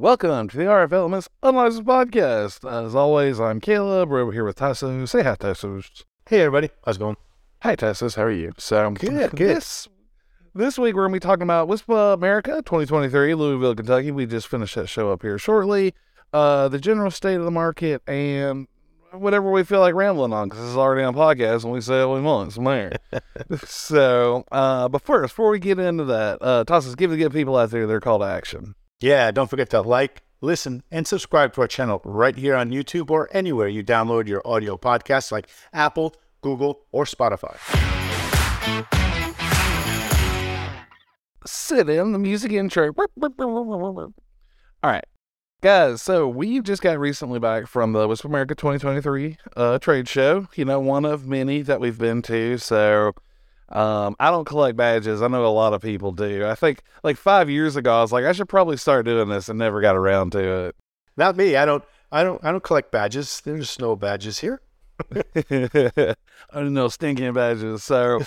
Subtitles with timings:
[0.00, 2.66] Welcome to the RF Elements Unlicensed Podcast.
[2.66, 4.08] As always, I'm Caleb.
[4.08, 5.10] We're over here with Tassos.
[5.10, 6.04] Say hi, Tassos.
[6.26, 6.70] Hey, everybody.
[6.86, 7.18] How's it going?
[7.60, 8.16] Hi, Tassos.
[8.16, 8.54] How are you?
[8.56, 9.56] So, Good, good.
[9.56, 9.88] This,
[10.54, 14.10] this week, we're going to be talking about WISPA America 2023, Louisville, Kentucky.
[14.10, 15.92] We just finished that show up here shortly.
[16.32, 18.68] Uh, the general state of the market and
[19.12, 22.14] whatever we feel like rambling on because it's already on podcast and we say what
[22.14, 22.54] we want.
[22.54, 22.96] So, there.
[23.66, 27.54] so, uh, but first, before we get into that, uh, Tassos, give the good people
[27.58, 28.74] out there their call to action.
[29.00, 33.10] Yeah, don't forget to like, listen, and subscribe to our channel right here on YouTube
[33.10, 37.56] or anywhere you download your audio podcasts like Apple, Google, or Spotify.
[41.46, 42.92] sit in the music intro.
[44.82, 45.04] All right,
[45.62, 46.02] guys.
[46.02, 50.46] So we just got recently back from the WISPA America 2023 uh, trade show.
[50.56, 52.58] You know, one of many that we've been to.
[52.58, 53.14] So
[53.70, 55.22] um, I don't collect badges.
[55.22, 56.46] I know a lot of people do.
[56.46, 59.48] I think like five years ago, I was like, I should probably start doing this,
[59.48, 60.76] and never got around to it.
[61.16, 61.56] Not me.
[61.56, 61.84] I don't.
[62.10, 62.42] I don't.
[62.44, 63.40] I don't collect badges.
[63.44, 64.60] There's no badges here.
[65.14, 66.14] I
[66.52, 67.84] don't know stinking badges.
[67.84, 68.20] So.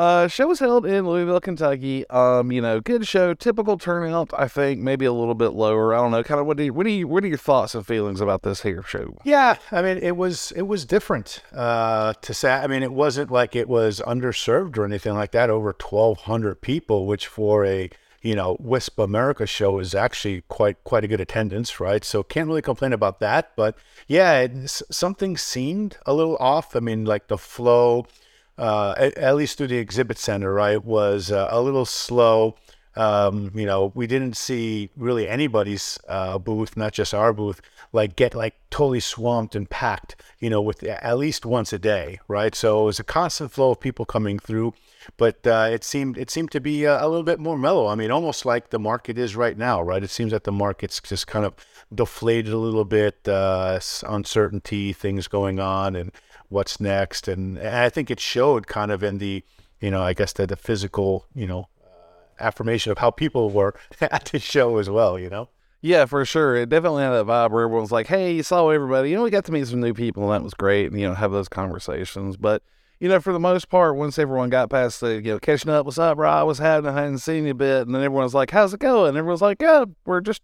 [0.00, 2.08] Uh, show was held in Louisville, Kentucky.
[2.08, 4.30] Um, you know, good show, typical turnout.
[4.32, 5.92] I think maybe a little bit lower.
[5.92, 6.22] I don't know.
[6.22, 8.42] Kind of what do you, what do you, what are your thoughts and feelings about
[8.42, 9.18] this here show?
[9.24, 11.42] Yeah, I mean, it was it was different.
[11.52, 15.50] Uh, to say, I mean, it wasn't like it was underserved or anything like that.
[15.50, 17.90] Over twelve hundred people, which for a
[18.22, 22.02] you know WISPA America show is actually quite quite a good attendance, right?
[22.06, 23.52] So can't really complain about that.
[23.54, 23.76] But
[24.08, 26.74] yeah, it, something seemed a little off.
[26.74, 28.06] I mean, like the flow,
[28.60, 32.56] uh, at, at least through the exhibit center, right, was uh, a little slow.
[32.94, 38.16] Um, you know, we didn't see really anybody's uh, booth, not just our booth, like
[38.16, 40.16] get like totally swamped and packed.
[40.40, 42.54] You know, with at least once a day, right?
[42.54, 44.74] So it was a constant flow of people coming through,
[45.16, 47.86] but uh, it seemed it seemed to be uh, a little bit more mellow.
[47.86, 50.02] I mean, almost like the market is right now, right?
[50.02, 51.54] It seems that the market's just kind of
[51.94, 56.12] deflated a little bit, uh, uncertainty, things going on, and
[56.50, 57.26] what's next.
[57.26, 59.42] And, and I think it showed kind of in the,
[59.80, 63.74] you know, I guess the, the physical, you know, uh, affirmation of how people were
[64.02, 65.48] at the show as well, you know?
[65.82, 66.56] Yeah, for sure.
[66.56, 69.30] It definitely had that vibe where everyone's like, "Hey, you saw everybody." You know, we
[69.30, 70.90] got to meet some new people, and that was great.
[70.90, 72.36] And you know, have those conversations.
[72.36, 72.62] But
[72.98, 75.86] you know, for the most part, once everyone got past the you know catching up,
[75.86, 76.28] what's up, bro?
[76.28, 78.80] I was having, I hadn't seen you a bit, and then everyone's like, "How's it
[78.80, 80.42] going?" And everyone's like, "Yeah, we're just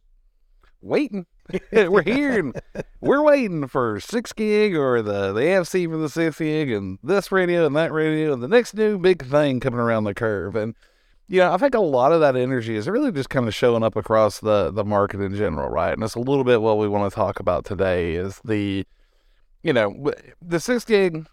[0.81, 1.27] waiting.
[1.73, 2.61] we're here, and
[3.01, 7.31] we're waiting for six gig or the the AFC for the six gig, and this
[7.31, 10.75] radio and that radio, and the next new big thing coming around the curve." And
[11.29, 13.83] you know, I think a lot of that energy is really just kind of showing
[13.83, 15.93] up across the the market in general, right?
[15.93, 18.87] And it's a little bit what we want to talk about today is the,
[19.62, 21.27] you know, the six gig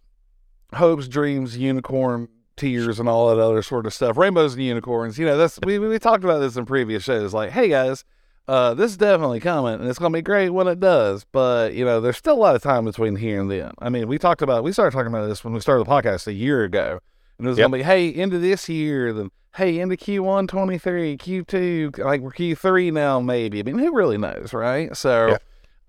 [0.74, 5.20] hopes, dreams, unicorn tears, and all that other sort of stuff, rainbows and unicorns.
[5.20, 7.34] You know, that's we we talked about this in previous shows.
[7.34, 8.04] Like, hey guys,
[8.48, 11.26] uh, this is definitely coming, and it's gonna be great when it does.
[11.32, 13.72] But you know, there's still a lot of time between here and then.
[13.80, 16.28] I mean, we talked about we started talking about this when we started the podcast
[16.28, 17.00] a year ago.
[17.40, 17.66] And it was Yep.
[17.66, 22.92] gonna be, hey, into this year, then hey, into Q1 23, Q2, like we're Q3
[22.92, 23.60] now, maybe.
[23.60, 24.96] I mean, who really knows, right?
[24.98, 25.38] So, Yeah.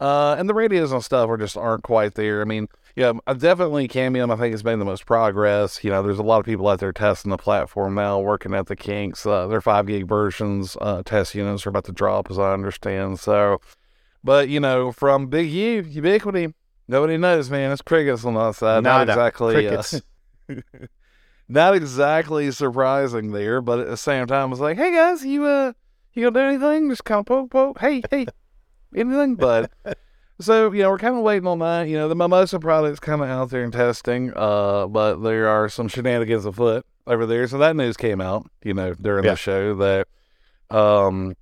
[0.01, 2.41] Uh, and the radios and stuff are just aren't quite there.
[2.41, 5.83] I mean, yeah, definitely Cambium, I think, has made the most progress.
[5.83, 8.67] You know, there's a lot of people out there testing the platform now, working at
[8.67, 9.27] the kinks.
[9.27, 13.19] Uh, their five gig versions, uh, test units are about to drop, as I understand.
[13.19, 13.61] So,
[14.23, 16.55] but you know, from Big U, Ubiquiti,
[16.87, 17.73] nobody knows, man.
[17.73, 18.85] It's crickets on that side.
[18.85, 19.67] Not exactly.
[19.69, 20.03] uh, Crickets.
[21.49, 25.73] not exactly surprising there, but at the same time, it's like, hey guys, you uh,
[26.13, 26.89] you gonna do anything?
[26.91, 27.81] Just kind of poke, poke.
[27.81, 28.27] Hey, hey,
[28.97, 29.35] anything?
[29.37, 29.71] But
[30.41, 31.89] so you know, we're kind of waiting on that.
[31.89, 35.69] You know, the Mimosa product's kind of out there in testing, uh, but there are
[35.69, 37.47] some shenanigans afoot over there.
[37.47, 39.33] So that news came out, you know, during Yeah.
[39.33, 40.09] the show that
[40.71, 41.35] um,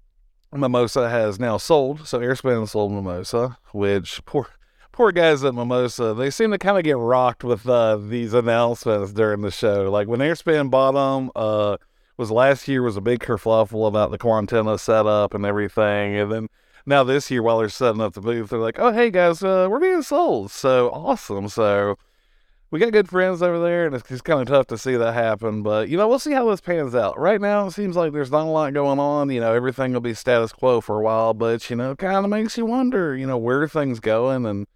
[0.53, 2.07] Mimosa has now sold.
[2.07, 4.49] So Airspan sold Mimosa, which poor
[4.93, 9.13] poor guys at Mimosa, they seem to kind of get rocked with uh, these announcements
[9.13, 9.91] during the show.
[9.91, 11.79] Like when Airspan bought them, uh,
[12.19, 16.49] was last year was a big kerfluffle about the Quantenna setup and everything, and then
[16.87, 19.67] now this year while they're setting up the booth, they're like, "Oh hey guys, uh,
[19.71, 21.49] we're being sold." So awesome.
[21.49, 21.97] So
[22.73, 25.13] we got good friends over there, and it's just kind of tough to see that
[25.13, 25.63] happen.
[25.63, 27.19] But you know, we'll see how this pans out.
[27.19, 29.31] Right now, it seems like there's not a lot going on.
[29.31, 32.31] You know, everything will be status quo for a while, but you know, kind of
[32.31, 34.47] makes you wonder, you know, where things going.
[34.47, 34.67] And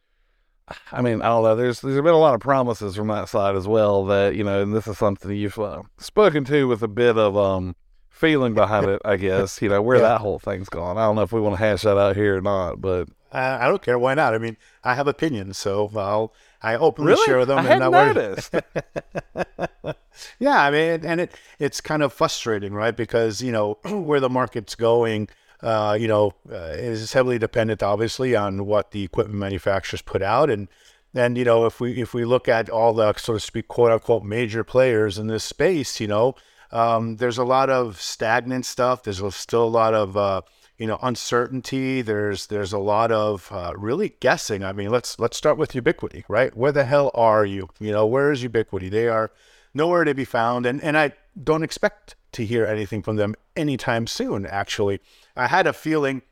[0.93, 1.57] I mean, I don't know.
[1.57, 4.05] There's there's been a lot of promises from that side as well.
[4.05, 7.35] That you know, and this is something you've uh, spoken to with a bit of
[7.35, 7.75] um
[8.17, 9.01] feeling behind it.
[9.05, 10.09] I guess you know where Yeah.
[10.09, 10.97] that whole thing's gone.
[10.99, 13.65] I don't know if we want to hash that out here or not, but I,
[13.65, 13.99] I don't care.
[13.99, 14.35] Why not?
[14.35, 16.33] I mean, I have opinions, so I'll
[16.63, 17.59] I openly really, share them.
[17.59, 18.55] I and not noticed.
[20.39, 22.97] yeah, I mean, and it it's kind of frustrating, right?
[22.97, 25.29] Because you know where the market's going.
[25.63, 30.51] uh, you know, uh, is heavily dependent, obviously, on what the equipment manufacturers put out,
[30.51, 30.69] and
[31.15, 33.91] and you know, if we if we look at all the so to speak, quote
[33.93, 36.35] unquote, major players in this space, you know,
[36.73, 39.03] um, there's a lot of stagnant stuff.
[39.03, 40.43] There's still a lot of uh,
[40.79, 42.03] you know uncertainty.
[42.03, 44.65] There's there's a lot of uh, really guessing.
[44.65, 46.57] I mean, let's let's start with Ubiquiti, right?
[46.57, 47.69] Where the hell are you?
[47.79, 48.91] You know, where is Ubiquiti?
[48.91, 49.31] They are
[49.75, 54.07] nowhere to be found, and and I don't expect to hear anything from them anytime
[54.07, 54.47] soon.
[54.47, 55.01] Actually,
[55.37, 56.23] I had a feeling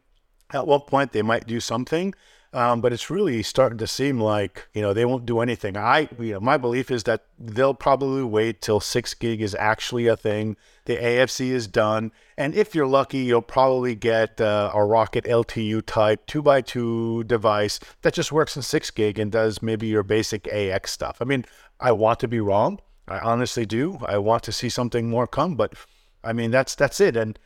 [0.52, 2.14] at one point they might do something,
[2.54, 5.76] um, but it's really starting to seem like you know they won't do anything.
[5.76, 10.06] I you know my belief is that they'll probably wait till six gig is actually
[10.06, 10.56] a thing.
[10.84, 15.84] The AFC is done, and if you're lucky, you'll probably get uh, a Rocket LTU
[15.84, 20.04] type two x two device that just works in six gig and does maybe your
[20.04, 21.18] basic AX stuff.
[21.20, 21.44] I mean,
[21.80, 22.80] I want to be wrong.
[23.08, 23.98] I honestly do.
[24.06, 25.74] I want to see something more come, but
[26.22, 27.16] I mean that's that's it.
[27.16, 27.36] And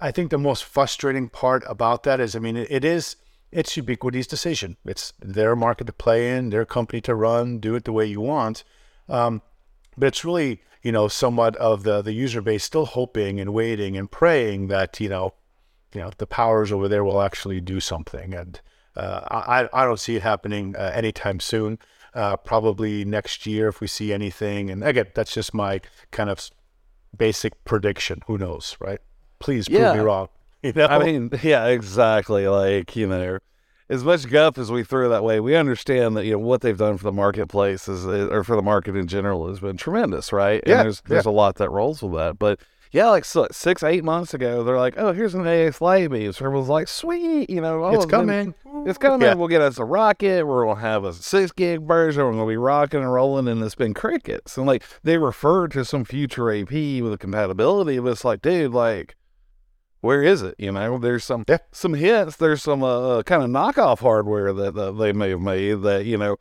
[0.00, 3.16] I think the most frustrating part about that is, I mean, it, it is
[3.54, 4.76] it's Ubiquiti's decision.
[4.84, 8.20] It's their market to play in, their company to run, do it the way you
[8.20, 8.64] want.
[9.08, 9.40] Um,
[9.96, 13.96] but it's really, you know, somewhat of the the user base still hoping and waiting
[13.96, 15.34] and praying that you know,
[15.94, 18.34] you know, the powers over there will actually do something.
[18.34, 18.60] And
[18.96, 21.78] uh, I I don't see it happening uh, anytime soon.
[22.12, 24.70] Uh, probably next year if we see anything.
[24.70, 25.80] And again, that's just my
[26.10, 26.50] kind of
[27.16, 28.20] basic prediction.
[28.26, 29.00] Who knows, right?
[29.40, 29.94] Please prove Yeah.
[29.94, 30.28] me wrong.
[30.68, 30.86] You know?
[30.86, 32.48] I mean, yeah, exactly.
[32.48, 33.38] Like, you know,
[33.90, 36.76] as much guff as we throw that way, we understand that, you know, what they've
[36.76, 40.32] done for the marketplace is, uh, or for the market in general has been tremendous,
[40.32, 40.62] right?
[40.66, 42.38] Yeah, And there's, there's a lot that rolls with that.
[42.38, 42.60] But
[42.92, 46.34] yeah, like so, six, eight months ago, they're like, oh, here's an AX LiteBeam.
[46.34, 48.54] So everyone's like, sweet, you know, oh, it's coming.
[48.86, 49.26] It's coming.
[49.26, 49.34] Yeah.
[49.34, 50.46] We'll get us a rocket.
[50.46, 52.24] We're gonna have a six gig version.
[52.24, 54.56] We're gonna be rocking and rolling, and it's been crickets.
[54.56, 58.72] And like they refer to some future AP with a compatibility, but it's like, dude,
[58.72, 59.16] like,
[60.04, 60.54] where is it?
[60.58, 61.58] You know, there's some Yeah.
[61.72, 62.36] some hints.
[62.36, 66.16] There's some uh, kind of knockoff hardware that, that they may have made that you
[66.18, 66.36] know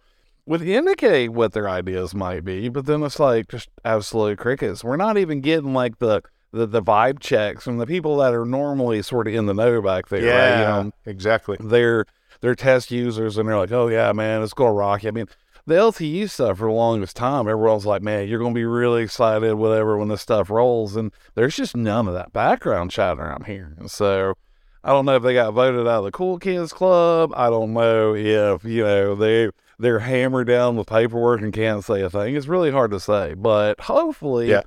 [0.45, 2.67] would indicate what their ideas might be.
[2.69, 4.83] But then it's like just absolute crickets.
[4.83, 6.21] We're not even getting like the
[6.51, 9.81] the, the vibe checks from the people that are normally sort of in the know
[9.81, 10.23] back there.
[10.23, 10.59] Yeah, right?
[10.59, 11.57] You know, exactly.
[11.59, 12.05] they're
[12.41, 15.03] they're test users and they're like, oh yeah, man, it's gonna rock.
[15.03, 15.27] you." I mean,
[15.65, 19.53] the LTU stuff for the longest time, everyone's like, man, you're gonna be really excited,
[19.55, 23.87] whatever, when this stuff rolls, and there's just none of that background chatter I'm hearing.
[23.87, 24.33] So
[24.83, 27.31] I don't know if they got voted out of the cool kids club.
[27.35, 29.49] I don't know if you know they
[29.79, 32.35] they're hammered down with paperwork and can't say a thing.
[32.35, 34.61] It's really hard to say, but hopefully, Yeah.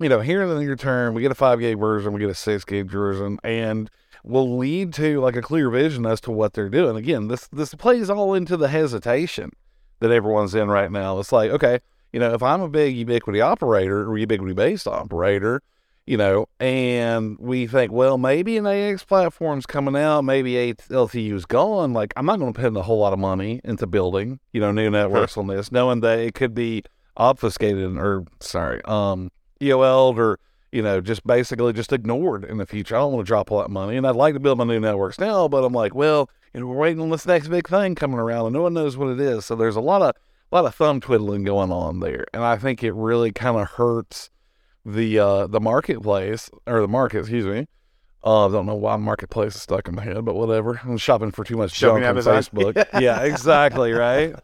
[0.00, 2.28] you know, here in the near term, we get a five gig version, we get
[2.30, 3.90] a six gig version, and
[4.24, 6.96] will lead to like a clear vision as to what they're doing.
[6.96, 9.52] Again, this this plays all into the hesitation
[10.00, 11.18] that everyone's in right now.
[11.18, 11.80] It's like, okay,
[12.12, 15.62] you know, if I'm a big Ubiquiti operator or Ubiquiti based operator,
[16.06, 21.46] you know, and we think, well, maybe an AX platform's coming out, maybe A- LTU's
[21.46, 21.92] gone.
[21.92, 24.70] Like, I'm not going to put a whole lot of money into building, you know,
[24.70, 26.84] new networks on this, knowing that it could be
[27.16, 29.30] obfuscated or, sorry, um,
[29.60, 30.38] EOL'd or,
[30.72, 32.96] you know, just basically just ignored in the future.
[32.96, 34.80] I don't want to drop all that money, and I'd like to build my new
[34.80, 36.28] networks now, but I'm like, well,
[36.60, 39.08] know, we're waiting on this next big thing coming around, and no one knows what
[39.08, 39.46] it is.
[39.46, 40.14] So there's a lot of
[40.52, 43.68] a lot of thumb twiddling going on there, and I think it really kind of
[43.70, 44.30] hurts
[44.84, 47.66] the uh, the marketplace or the market, excuse me.
[48.24, 50.80] Uh, I don't know why marketplace is stuck in my head, but whatever.
[50.82, 52.16] I'm shopping for too much junk on.
[52.16, 52.82] Facebook.
[53.00, 54.34] yeah, exactly, right.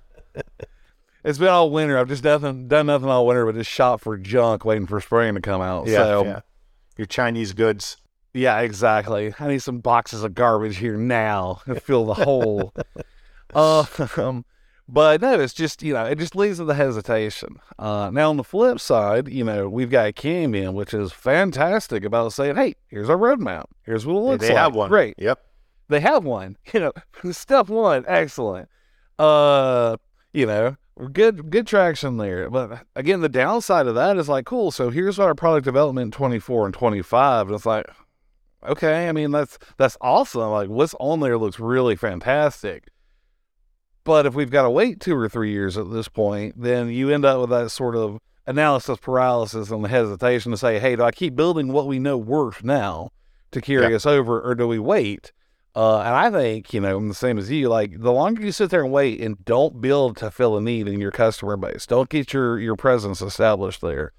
[1.24, 1.98] It's been all winter.
[1.98, 5.34] I've just nothing done nothing all winter, but just shop for junk, waiting for spring
[5.34, 5.86] to come out.
[5.86, 6.40] Yeah, so yeah.
[6.98, 7.96] Your Chinese goods.
[8.34, 9.34] Yeah, exactly.
[9.38, 12.72] I need some boxes of garbage here now to fill the hole.
[13.54, 13.84] uh,
[14.16, 14.44] um,
[14.88, 17.56] but no, it's just you know it just leads to the hesitation.
[17.78, 22.32] Uh, now on the flip side, you know we've got Cambium, which is fantastic about
[22.32, 23.66] saying, hey, here's our roadmap.
[23.82, 24.56] Here's what it looks they like.
[24.56, 24.88] They have one.
[24.88, 25.14] Great.
[25.18, 25.40] Yep.
[25.88, 26.56] They have one.
[26.72, 26.92] You know,
[27.32, 28.68] step one, excellent.
[29.18, 29.96] Uh,
[30.32, 30.76] you know,
[31.12, 32.48] good good traction there.
[32.50, 34.70] But again, the downside of that is like, cool.
[34.70, 37.86] So here's what our product development in 24 and 25, and it's like,
[38.66, 39.08] okay.
[39.08, 40.50] I mean, that's that's awesome.
[40.50, 42.88] Like, what's on there looks really fantastic.
[44.04, 47.10] But if we've got to wait two or three years at this point, then you
[47.10, 51.02] end up with that sort of analysis paralysis and the hesitation to say, hey, do
[51.02, 53.10] I keep building what we know works now
[53.52, 53.96] to carry Yeah.
[53.96, 55.32] us over, or do we wait?
[55.76, 57.68] Uh, and I think, you know, I'm the same as you.
[57.68, 60.88] Like, the longer you sit there and wait and don't build to fill a need
[60.88, 64.12] in your customer base, don't get your, your presence established there,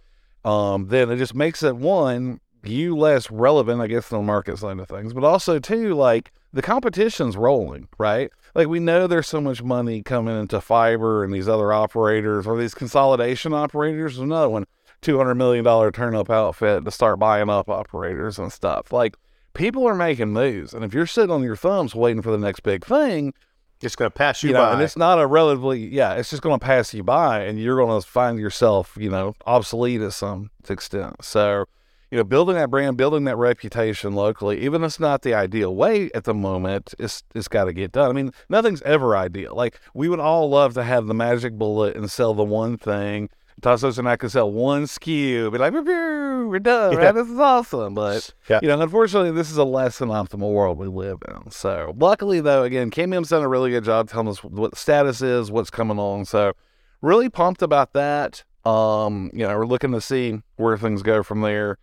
[0.45, 4.58] um, then it just makes it one, you less relevant, I guess, on the market
[4.58, 8.30] side of things, but also, two, like, the competition's rolling, right?
[8.53, 12.58] Like, we know there's so much money coming into fiber and these other operators or
[12.58, 14.18] these consolidation operators.
[14.18, 14.65] Another one,
[15.01, 18.91] $200 million turn up outfit to start buying up operators and stuff.
[18.91, 19.15] Like,
[19.53, 20.74] people are making moves.
[20.74, 23.34] And if you're sitting on your thumbs waiting for the next big thing,
[23.82, 24.74] it's going to pass you, you know, by.
[24.74, 27.77] and it's not a relatively, yeah, it's just going to pass you by and you're
[27.77, 31.24] going to find yourself, you know, obsolete at some extent.
[31.24, 31.65] So,
[32.12, 35.74] you know, building that brand, building that reputation locally, even if it's not the ideal
[35.74, 38.10] way at the moment, it's it's got to get done.
[38.10, 39.56] I mean, nothing's ever ideal.
[39.56, 43.30] Like we would all love to have the magic bullet and sell the one thing.
[43.62, 47.13] Tassos and I could sell one SKU, be like, we're done, right?
[47.13, 47.94] This is awesome.
[47.94, 48.60] But Yeah.
[48.62, 51.51] you know, unfortunately, this is a less than optimal world we live in.
[51.51, 55.22] So, luckily, though, again, Cambium's done a really good job telling us what the status
[55.22, 56.25] is, what's coming along.
[56.25, 56.53] So,
[57.01, 58.44] really pumped about that.
[58.65, 61.77] Um, you know, we're looking to see where things go from there.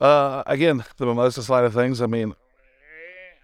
[0.00, 2.00] Uh, again, the mimosa side of things.
[2.02, 2.34] I mean,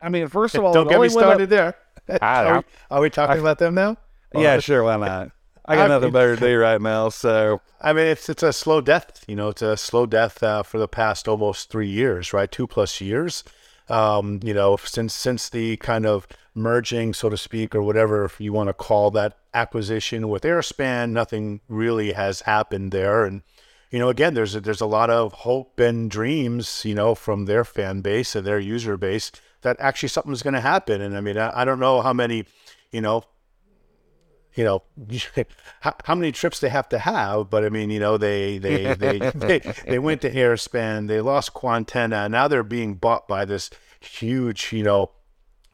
[0.03, 1.75] I mean, first of all, Don't get me started there.
[2.21, 3.97] I are, we, are we talking about them now?
[4.33, 5.31] that- yeah, sure, why not?
[5.67, 8.43] I got I nothing mean- better to do right now, so I mean, it's it's
[8.43, 9.25] a slow death.
[9.29, 12.51] You know, it's a slow death uh, for the past almost three years, right?
[12.51, 13.45] Two plus years.
[13.89, 18.53] Um, you know, since since the kind of merging, so to speak, or whatever you
[18.53, 23.25] want to call that acquisition with Airspan, nothing really has happened there.
[23.25, 23.43] And
[23.91, 27.47] you know, again, there's a, there's a lot of hope and dreams, you know, from
[27.47, 29.33] their fan base and their user base
[29.63, 31.01] that actually something's going to happen.
[31.01, 32.47] And I mean, I, I don't know how many,
[32.93, 33.25] you know,
[34.55, 34.83] you know
[35.81, 38.95] how, how many trips they have to have but i mean you know they they
[38.95, 43.71] they they, they went to airspan they lost quantenna now they're being bought by this
[44.01, 45.11] huge you know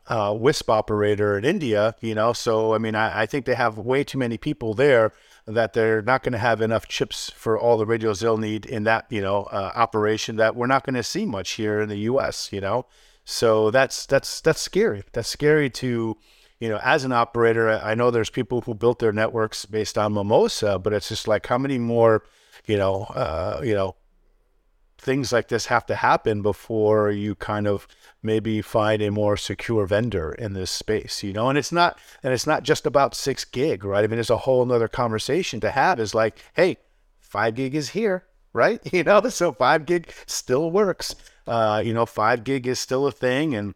[0.09, 3.79] uh, wisp operator in india you know so i mean I, I think they have
[3.79, 5.13] way too many people there
[5.47, 8.85] that they're not going to have enough chips for all the radios they'll need in
[8.85, 11.97] that you know uh, operation that we're not going to see much here in the
[11.97, 12.87] us you know?
[13.27, 15.03] So that's that's that's scary.
[15.13, 16.17] That's scary to
[16.59, 20.15] you know, as an operator, I know there's people who built their networks based on
[20.15, 22.23] Mimosa, but it's just like how many more,
[22.65, 23.95] you know, uh, you know,
[24.99, 27.87] things like this have to happen before you kind of
[28.23, 31.49] maybe find a more secure vendor in this space, you know.
[31.49, 34.05] And it's not, and it's not just about six gig, right?
[34.05, 36.01] I mean, there's a whole another conversation to have.
[36.01, 36.79] Is like, hey,
[37.21, 38.81] five gig is here, right?
[38.93, 41.15] You know, so five gig still works.
[41.47, 43.75] Uh, you know, five gig is still a thing, and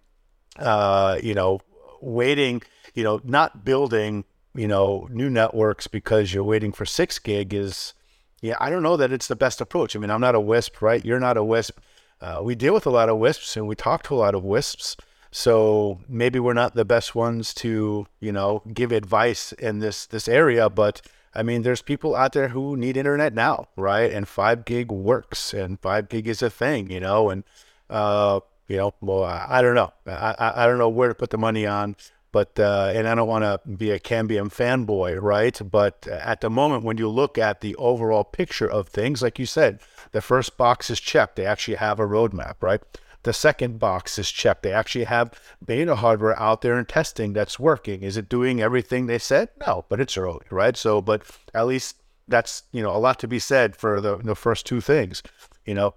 [0.58, 1.60] uh, you know,
[2.00, 2.62] waiting,
[2.94, 4.24] you know, not building,
[4.54, 7.94] you know, new networks because you're waiting for six gig is,
[8.40, 9.94] yeah, I don't know that it's the best approach.
[9.94, 11.04] I mean, I'm not a WISP, right?
[11.04, 11.78] You're not a WISP.
[12.20, 14.42] Uh, we deal with a lot of WISPs and we talk to a lot of
[14.42, 14.96] WISPs.
[15.30, 20.26] So maybe we're not the best ones to, you know, give advice in this this
[20.26, 21.02] area, but
[21.34, 24.10] I mean, there's people out there who need internet now, right?
[24.10, 27.30] And five gig works, and five gig is a thing, you know.
[27.30, 27.44] And
[27.88, 29.92] uh, you know, well, I, I don't know.
[30.06, 31.94] I, I I don't know where to put the money on,
[32.32, 35.60] but uh, and I don't want to be a Cambium fanboy, right?
[35.70, 39.46] But at the moment, when you look at the overall picture of things, like you
[39.46, 39.80] said,
[40.12, 41.36] the first box is checked.
[41.36, 42.80] They actually have a roadmap, right?
[43.22, 44.62] The second box is checked.
[44.62, 48.02] They actually have beta hardware out there and testing that's working.
[48.02, 49.50] Is it doing everything they said?
[49.66, 50.76] No, but it's early, right?
[50.76, 51.22] So, but
[51.52, 51.96] at least
[52.28, 55.22] that's you know a lot to be said for the the first two things.
[55.66, 55.94] You know,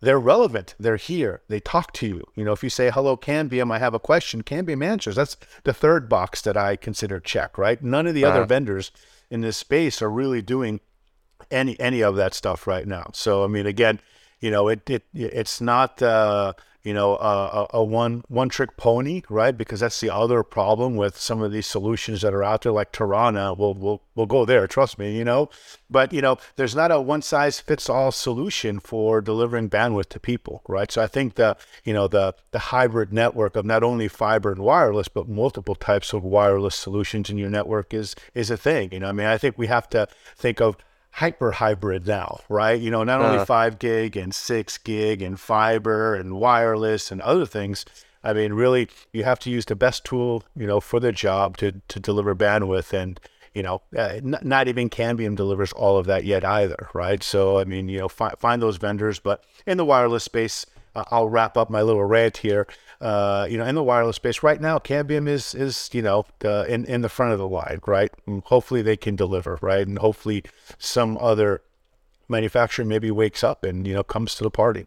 [0.00, 0.74] they're relevant.
[0.78, 1.42] They're here.
[1.48, 2.24] They talk to you.
[2.34, 4.42] You know, if you say hello, Cambium, I have a question.
[4.42, 5.16] Cambium answers.
[5.16, 7.58] That's the third box that I consider check.
[7.58, 7.82] Right?
[7.82, 8.46] None of the other Uh-huh.
[8.46, 8.92] vendors
[9.30, 10.80] in this space are really doing
[11.50, 13.10] any any of that stuff right now.
[13.12, 14.00] So I mean, again,
[14.40, 18.76] you know, it it it's not uh, you know a, a a one one trick
[18.76, 19.56] pony, right?
[19.56, 22.92] Because that's the other problem with some of these solutions that are out there, like
[22.92, 23.56] Tarana.
[23.56, 24.66] We'll we'll we'll go there.
[24.66, 25.50] Trust me, you know.
[25.90, 30.20] But you know, there's not a one size fits all solution for delivering bandwidth to
[30.20, 30.90] people, right?
[30.90, 34.62] So I think the you know the the hybrid network of not only fiber and
[34.62, 38.92] wireless, but multiple types of wireless solutions in your network is is a thing.
[38.92, 40.76] You know, I mean, I think we have to think of
[41.12, 42.80] hyper hybrid now, right?
[42.80, 43.44] You know, not only Uh.
[43.44, 47.84] five gig and six gig and fiber and wireless and other things.
[48.22, 51.56] I mean, really, you have to use the best tool, you know, for the job
[51.58, 53.18] to to deliver bandwidth and
[53.52, 57.20] you know, uh, n- not even Cambium delivers all of that yet either, right?
[57.20, 59.18] So, I mean, you know, fi- find those vendors.
[59.18, 62.68] But in the wireless space, uh, I'll wrap up my little rant here.
[63.00, 66.66] Uh, you know, in the wireless space right now, Cambium is is you know the,
[66.68, 68.10] in in the front of the line, right?
[68.26, 69.86] And hopefully they can deliver, right?
[69.86, 70.44] And hopefully
[70.78, 71.62] some other
[72.28, 74.86] manufacturer maybe wakes up and you know comes to the party.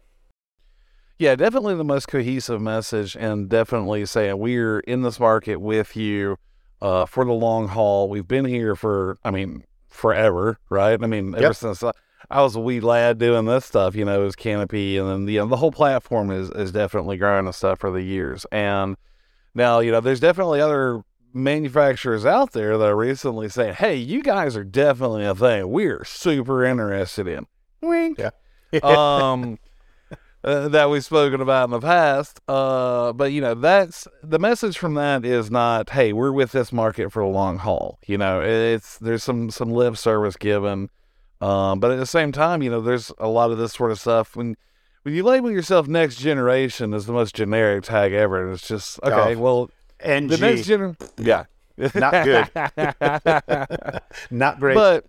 [1.20, 6.38] Yeah, definitely the most cohesive message, and definitely saying we're in this market with you
[6.82, 8.10] uh, for the long haul.
[8.10, 11.02] We've been here for, I mean, forever, right?
[11.02, 11.56] I mean, ever Yep.
[11.56, 11.92] since I,
[12.30, 15.28] I was a wee lad doing this stuff, you know, it was Canopy, and then
[15.28, 18.46] you know, the whole platform is is definitely growing and stuff for the years.
[18.52, 18.96] And
[19.54, 21.04] now, you know, there's definitely other
[21.34, 25.70] manufacturers out there that are recently saying, "Hey, you guys are definitely a thing.
[25.70, 27.48] We're super interested in."
[27.82, 28.30] Wink Yeah.
[28.84, 29.60] um,
[30.44, 32.42] uh, that we've spoken about in the past.
[32.48, 36.72] Uh, but you know, that's the message from that is not, hey, we're with this
[36.74, 38.00] market for the long haul.
[38.06, 40.90] You know, it's there's some some lip service given,
[41.44, 44.00] um, but at the same time, you know, there's a lot of this sort of
[44.00, 44.56] stuff when
[45.04, 49.36] when you label yourself next generation as the most generic tag ever, it's just okay.
[49.36, 49.70] Oh, well,
[50.00, 51.44] NG, the next generation, yeah,
[51.96, 52.50] not good,
[54.32, 54.76] not great.
[54.76, 55.06] but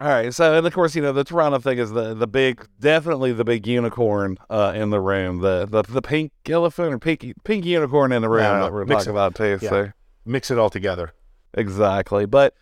[0.00, 2.66] all right, so and of course, you know the Tarana thing is the the big,
[2.80, 7.24] definitely the big unicorn uh, in the room, the, the the pink elephant or pink
[7.44, 9.10] pink unicorn in the room Yeah, that we're talking it.
[9.10, 9.58] about too.
[9.62, 9.68] Yeah.
[9.70, 9.92] So
[10.24, 11.12] Mix it all together.
[11.54, 12.54] exactly, but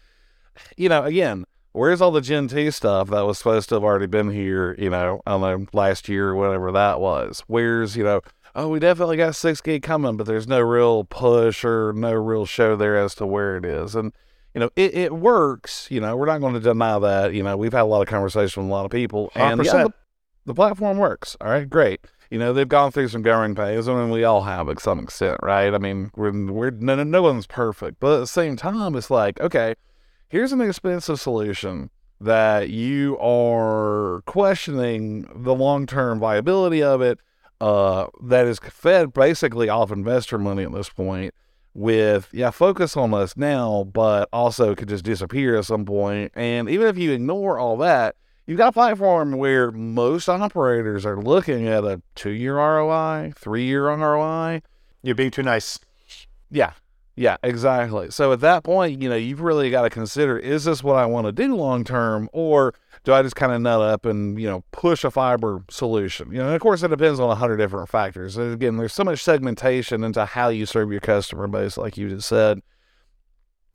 [0.76, 4.06] you know, again, where's all the Gen two stuff that was supposed to have already
[4.06, 4.74] been here?
[4.78, 7.42] You know, I don't know, last year or whatever that was.
[7.46, 8.20] Where's you know.
[8.52, 12.46] Oh, we definitely got six gig coming, but there's no real push or no real
[12.46, 13.94] show there as to where it is.
[13.94, 14.12] And
[14.54, 15.86] you know, it, it works.
[15.88, 17.32] You know, we're not going to deny that.
[17.32, 19.84] You know, we've had a lot of conversation with a lot of people, and yeah,
[19.84, 19.94] the,
[20.46, 21.36] the platform works.
[21.40, 22.00] All right, great.
[22.30, 25.00] You know, they've gone through some growing pains, I mean, we all have to some
[25.00, 25.74] extent, right?
[25.74, 29.10] I mean, we're, we're no, no- no one's perfect, but at the same time, it's
[29.10, 29.74] like, okay,
[30.30, 37.18] here's an expensive solution that you are questioning the long term viability of it.
[37.60, 41.34] Uh, that is fed basically off investor money at this point
[41.74, 46.32] with yeah focus on us now but also could just disappear at some point.
[46.32, 51.06] point and even if you ignore all that you've got a platform where most operators
[51.06, 54.60] are looking at a two-year roi three-year roi
[55.02, 55.78] You're being too nice.
[56.50, 56.72] yeah
[57.16, 60.82] yeah exactly so at that point you know you've really got to consider is this
[60.82, 62.74] what i want to do long term or
[63.04, 66.38] do i just kind of nut up and you know push a fiber solution you
[66.38, 69.04] know and of course it depends on a hundred different factors And again there's so
[69.04, 72.62] much segmentation into how you serve your customer base like you just said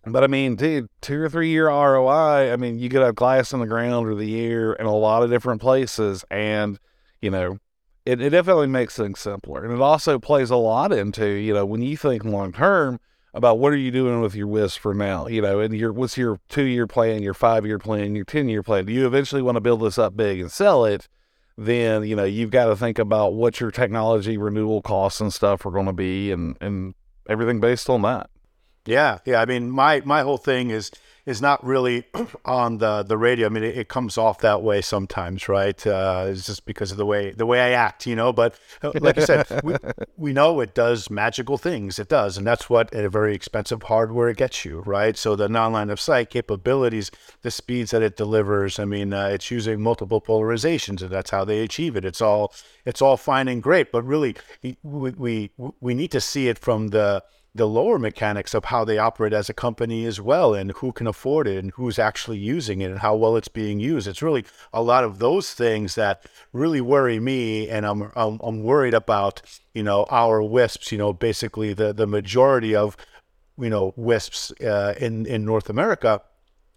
[0.08, 2.51] but I mean, dude, two or three year ROI.
[2.51, 5.24] I mean, you could have glass in the ground or the air in a lot
[5.24, 6.80] of different places, and
[7.22, 7.58] you know,
[8.06, 9.63] it, it definitely makes things simpler.
[9.63, 13.00] And it also plays a lot into you know when you think long term
[13.36, 16.18] about what are you doing with your WISP for now, you know, and your what's
[16.18, 18.86] your two year plan, your five year plan, your ten year plan.
[18.86, 21.10] Do you eventually want to build this up big and sell it?
[21.57, 25.66] Then you know you've got to think about what your technology renewal costs and stuff
[25.66, 26.96] are going to be, and and
[27.29, 28.29] everything based on that.
[28.86, 29.42] Yeah, yeah.
[29.42, 30.92] I mean, my my whole thing is
[31.25, 32.05] is not really
[32.46, 33.48] on the the radio.
[33.48, 35.85] I mean, it, it comes off that way sometimes, right?
[35.85, 38.31] Uh, it's just because of the way the way I act, you know.
[38.31, 39.75] But uh, like I said, we,
[40.18, 42.00] we know it does magical things.
[42.00, 45.18] It does, and that's what a very expensive hardware gets you, right?
[45.18, 47.11] So the non-line of sight capabilities,
[47.42, 48.79] the speeds that it delivers.
[48.79, 52.05] I mean, uh, it's using multiple polarizations, and that's how they achieve it.
[52.05, 52.53] It's all
[52.85, 56.90] it's all fine and great, but really, we we, we need to see it from
[56.90, 57.24] the
[57.55, 61.07] the lower mechanics of how they operate as a company as well and who can
[61.07, 64.07] afford it and who's actually using it and how well it's being used.
[64.07, 68.63] It's really a lot of those things that really worry me and i'm i'm, I'm
[68.63, 69.41] worried about
[69.74, 72.98] you know our wisps you know basically the the majority of
[73.57, 76.22] you know wisps uh, in in north america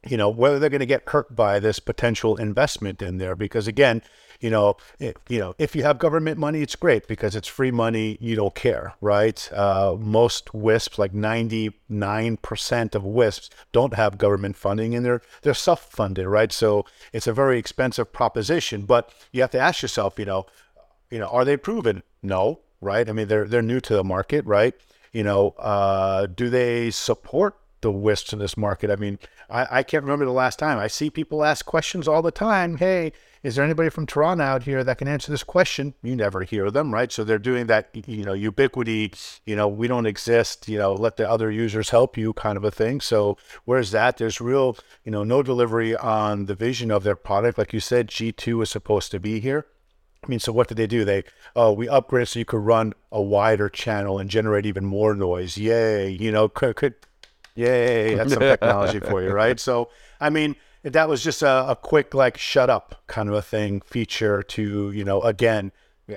[0.07, 3.35] you know whether they're going to get hurt by this potential investment in there.
[3.35, 4.03] Because again
[4.41, 7.71] you know it, you know if you have government money it's great because it's free
[7.71, 9.51] money you don't care right?
[9.53, 16.27] Uh, most wisps like 99% of wisps don't have government funding and they're they're self-funded
[16.27, 16.53] right?
[16.53, 20.47] So it's a very expensive proposition but you have to ask yourself you know
[21.11, 22.03] you know are they proven?
[22.23, 23.09] No right?
[23.09, 24.75] I mean they're they're new to the market right?
[25.13, 28.91] You know uh, do they support the wisps in this market.
[28.91, 30.79] I mean, I, I can't remember the last time.
[30.79, 32.79] I see people ask questions all the time.
[32.79, 33.13] Hey,
[33.43, 35.95] is there anybody from Tarana out here that can answer this question?
[36.03, 37.11] You never hear them, right?
[37.13, 41.17] So they're doing that, you know, Ubiquiti, you know, we don't exist, you know, let
[41.17, 43.01] the other users help you kind of a thing.
[43.01, 44.17] So where's that?
[44.17, 47.59] There's real, you know, no delivery on the vision of their product.
[47.59, 49.67] Like you said, G2 is supposed to be here.
[50.25, 51.05] I mean, so what did they do?
[51.05, 51.23] They,
[51.55, 55.57] oh, we upgraded so you could run a wider channel and generate even more noise.
[55.57, 56.11] Yay.
[56.11, 56.95] You know, could, could
[57.59, 59.59] Yay, that's some technology for you, right?
[59.59, 59.91] So,
[60.21, 63.81] I mean, that was just a, a quick, like, shut up kind of a thing
[63.81, 65.73] feature to, you know, again,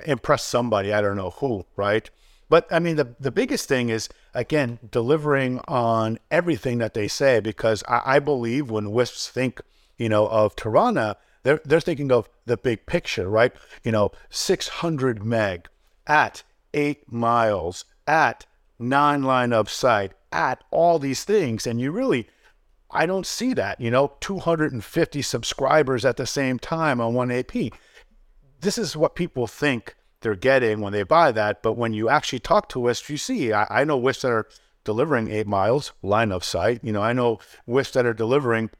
[0.06, 0.92] impress somebody.
[0.92, 2.08] I don't know who, right?
[2.48, 7.40] But I mean, the, the biggest thing is, again, delivering on everything that they say,
[7.40, 9.60] because I, I believe when WISPs think,
[9.98, 13.52] you know, of Tarana, they're, they're thinking of the big picture, right?
[13.82, 15.68] You know, 600 meg
[16.06, 18.46] at eight miles, at
[18.78, 21.66] nine line of sight, at all these things.
[21.66, 22.28] And you really,
[22.90, 27.52] I don't see that, you know, 250 subscribers at the same time on one AP.
[28.60, 31.62] This is what people think they're getting when they buy that.
[31.62, 34.48] But when you actually talk to WISP, you see, I, I know WISPs that are
[34.84, 36.80] delivering eight miles line of sight.
[36.82, 38.70] You know, I know WISPs that are delivering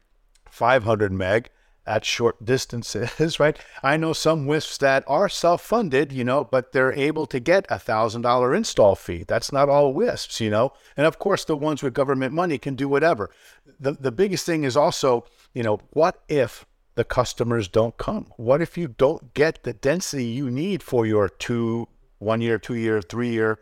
[0.49, 1.49] 500 meg
[1.85, 3.59] at short distances, right?
[3.81, 7.79] I know some WISPs that are self-funded, you know, but they're able to get a
[7.79, 9.25] thousand dollar install fee.
[9.27, 10.73] That's not all WISPs, you know.
[10.95, 13.29] And of course, the ones with government money can do whatever.
[13.79, 16.65] The the biggest thing is also, you know, what if
[16.95, 18.27] the customers don't come?
[18.37, 21.87] What if you don't get the density you need for your two,
[22.19, 23.59] one year, two year, three year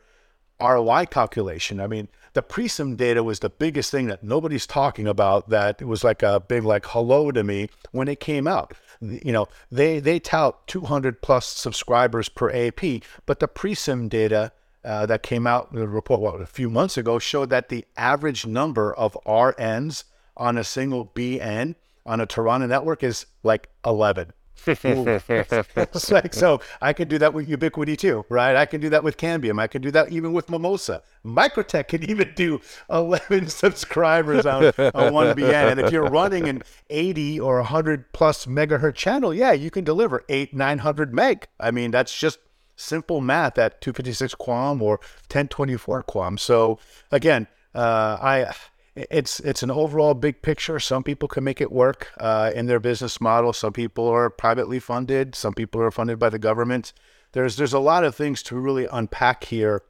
[0.62, 1.80] ROI calculation?
[1.80, 5.86] I mean, the Preseem data was the biggest thing that nobody's talking about that it
[5.86, 8.74] was like a big like hello to me when it came out.
[9.02, 12.82] You know they they tout 200 plus subscribers per ap
[13.26, 14.52] but the Preseem data
[14.84, 18.46] uh, that came out the report what, a few months ago showed that the average
[18.46, 24.34] number of rns on a single bn on a Tarana network is like 11
[24.68, 28.56] it's like so I can do that with Ubiquiti too, right?
[28.56, 29.60] I can do that with Cambium.
[29.60, 31.02] I can do that even with Mimosa.
[31.26, 35.72] MikroTik can even do 11 subscribers on, on one BN.
[35.72, 40.24] And if you're running an 80 or 100 plus megahertz channel, yeah, you can deliver
[40.30, 41.48] eight, 900 meg.
[41.60, 42.40] I mean, that's just
[42.76, 44.98] simple math at 256 QAM or
[45.30, 46.40] 1024 QAM.
[46.40, 46.80] So
[47.12, 48.54] again, uh, I
[48.96, 50.80] it's it's an overall big picture.
[50.80, 53.54] Some people can make it work uh, in their business model.
[53.54, 55.36] Some people are privately funded.
[55.36, 56.94] Some people are funded by the government.
[57.32, 59.84] There's there's a lot of things to really unpack here,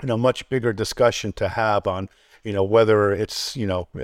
[0.00, 2.08] and a much bigger discussion to have on
[2.42, 4.00] you know whether it's you know uh,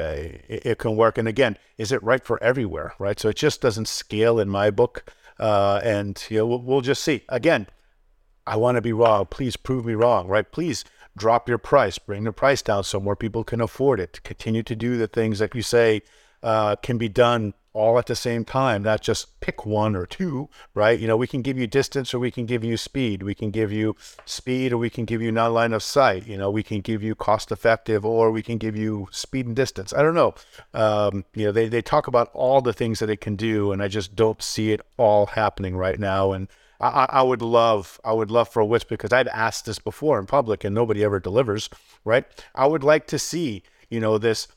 [0.48, 1.16] it, it, can work.
[1.16, 2.94] And again, is it right for everywhere?
[2.98, 3.18] Right.
[3.18, 5.11] So it just doesn't scale in my book.
[5.40, 7.22] Uh, and you know we'll, we'll just see.
[7.30, 7.66] Again,
[8.46, 9.26] I want to be wrong.
[9.26, 10.28] Please prove me wrong.
[10.28, 10.50] Right.
[10.52, 10.85] Please
[11.16, 14.20] drop your price, bring the price down so more people can afford it.
[14.24, 16.03] Continue to do the things that you say
[16.42, 20.48] uh, can be done all at the same time, not just pick one or two,
[20.74, 20.98] right?
[20.98, 23.24] You know, we can give you distance or we can give you speed.
[23.24, 26.27] We can give you speed or we can give you non line of sight.
[26.27, 29.57] You know, we can give you cost effective or we can give you speed and
[29.57, 29.92] distance.
[29.92, 30.35] I don't know.
[30.72, 33.83] Um, you know, they, they talk about all the things that it can do, and
[33.83, 36.31] I just don't see it all happening right now.
[36.31, 36.46] And
[36.80, 40.18] I, I would love, I would love for a WISP because I'd asked this before
[40.18, 41.70] in public and nobody ever delivers,
[42.04, 42.24] right?
[42.54, 44.48] I would like to see, you know, this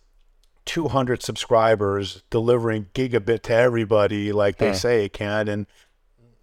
[0.65, 5.47] 200 subscribers delivering gigabit to everybody like they say it can.
[5.47, 5.65] And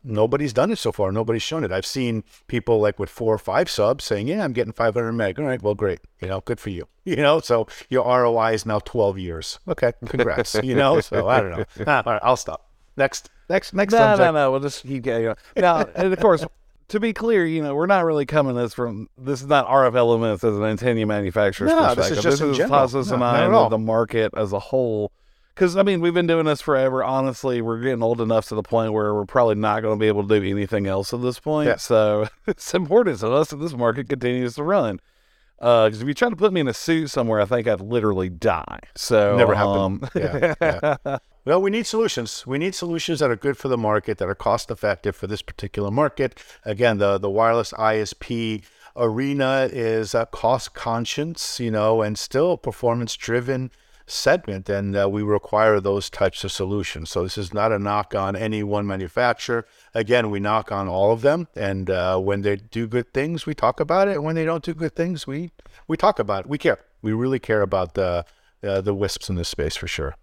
[0.02, 1.12] nobody's done it so far.
[1.12, 1.72] Nobody's shown it.
[1.72, 5.38] I've seen people like with four or five subs saying, yeah, I'm getting 500 meg.
[5.38, 6.00] All right, well, great.
[6.20, 6.88] You know, good for you.
[7.06, 9.58] You know, so your ROI is now 12 years.
[9.68, 10.54] Okay, congrats.
[10.62, 11.64] you know, so I don't know.
[11.86, 12.70] Ah, all right, I'll stop.
[12.96, 13.92] Next, next, next.
[13.92, 14.18] No, subject.
[14.20, 14.50] no, no.
[14.50, 15.34] We'll just keep going.
[15.56, 16.44] Now, and of course,
[16.88, 19.08] to be clear, you know, we're not really coming this from.
[19.16, 22.18] This is not RF Elements as an antenna manufacturer's No, this perspective.
[22.18, 22.70] is just this is.
[22.70, 25.12] Tassos No, and I and the market as a whole.
[25.54, 27.04] Because I mean, we've been doing this forever.
[27.04, 30.08] Honestly, we're getting old enough to the point where we're probably not going to be
[30.08, 31.68] able to do anything else at this point.
[31.68, 31.76] Yeah.
[31.76, 35.00] So it's important to us that this market continues to run.
[35.60, 38.28] Because if you try to put me in a suit somewhere, I think I'd literally
[38.28, 38.80] die.
[38.96, 40.04] So Never happened.
[40.04, 41.18] um, Yeah, yeah.
[41.46, 42.46] Well, we need solutions.
[42.46, 45.42] We need solutions that are good for the market, that are cost effective for this
[45.42, 46.42] particular market.
[46.64, 48.64] Again, the the wireless ISP
[48.96, 53.70] arena is a cost conscious, you know, and still performance driven
[54.06, 57.10] segment, and uh, we require those types of solutions.
[57.10, 59.66] So this is not a knock on any one manufacturer.
[59.92, 63.54] Again, we knock on all of them, and uh, when they do good things, we
[63.54, 64.12] talk about it.
[64.12, 65.50] And when they don't do good things, we
[65.88, 66.48] we talk about it.
[66.48, 66.78] We care.
[67.02, 68.24] We really care about the
[68.62, 70.16] uh, the wisps in this space for sure.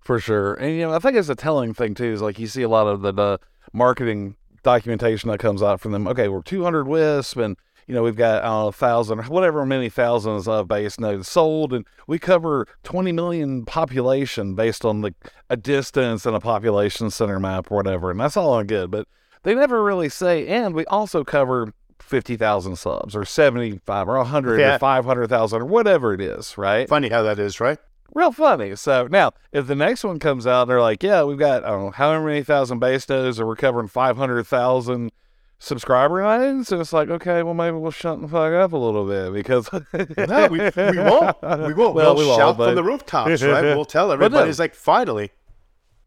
[0.00, 0.54] For sure.
[0.54, 2.68] And, you know, I think it's a telling thing, too, is like you see a
[2.68, 3.40] lot of the, the
[3.72, 6.06] marketing documentation that comes out from them.
[6.08, 10.46] Okay, we're 200 WISP and, you know, we've got uh, a thousand, whatever many thousands
[10.46, 15.14] of base nodes sold, and we cover 20 million population based on like
[15.48, 18.10] a distance and a population center map or whatever.
[18.10, 18.90] And that's all good.
[18.90, 19.08] But
[19.42, 24.76] they never really say, and we also cover 50,000 subs or 75 or 100 Yeah.
[24.76, 26.88] or 500,000 or whatever it is, right?
[26.88, 27.78] Funny how that is, right?
[28.14, 28.76] Real funny.
[28.76, 31.84] So now, if the next one comes out, they're like, "Yeah, we've got I don't
[31.86, 35.10] know however many thousand base nodes, or we're covering five hundred thousand
[35.58, 39.06] subscriber lines," and it's like, okay, well maybe we'll shut the fuck up a little
[39.06, 39.68] bit because
[40.28, 41.36] No, we, we won't.
[41.42, 41.94] We won't.
[41.94, 43.64] Well, we'll, we shout but- from the rooftops, right?
[43.76, 44.50] We'll tell everybody.
[44.50, 45.30] It's like, finally.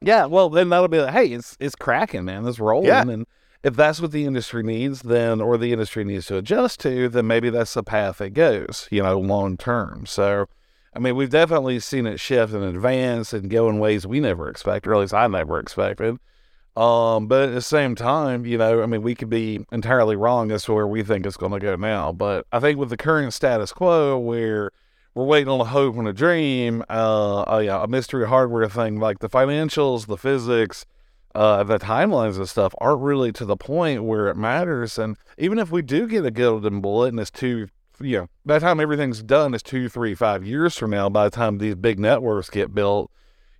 [0.01, 2.45] Yeah, well, then that'll be like, hey, it's it's cracking, man.
[2.45, 2.87] It's rolling.
[2.87, 3.03] Yeah.
[3.03, 3.25] And
[3.63, 7.25] if that's what the industry needs, then or the industry needs to adjust to, then
[7.27, 10.05] maybe that's the path it goes, you know, long term.
[10.05, 10.47] So,
[10.95, 14.47] I mean, we've definitely seen it shift and advance and go in ways we never
[14.49, 16.17] expected, or at least I never expected.
[16.75, 20.51] Um, but at the same time, you know, I mean, we could be entirely wrong
[20.51, 22.11] as to where we think it's going to go now.
[22.11, 24.71] But I think with the current status quo, where
[25.13, 28.99] we're waiting on a hope and a dream, uh, a, yeah, a mystery hardware thing
[28.99, 30.85] like the financials, the physics,
[31.35, 34.97] uh, the timelines and stuff aren't really to the point where it matters.
[34.97, 37.67] And even if we do get a golden bullet and it's two,
[37.99, 41.25] you know, by the time everything's done, it's two, three, five years from now, by
[41.25, 43.11] the time these big networks get built,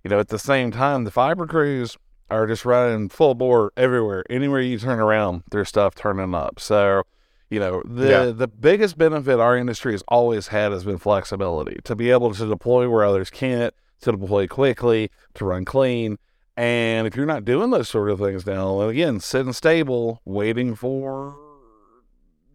[0.02, 1.96] you know, at the same time, the fiber crews,
[2.30, 4.24] are just running full bore everywhere.
[4.30, 6.58] Anywhere you turn around, there's stuff turning up.
[6.58, 7.02] So,
[7.50, 8.24] you know, the Yeah.
[8.30, 12.46] the biggest benefit our industry has always had has been flexibility to be able to
[12.48, 16.18] deploy where others can't, to deploy quickly, to run clean.
[16.56, 20.74] And if you're not doing those sort of things now, and again, sitting stable, waiting
[20.74, 21.36] for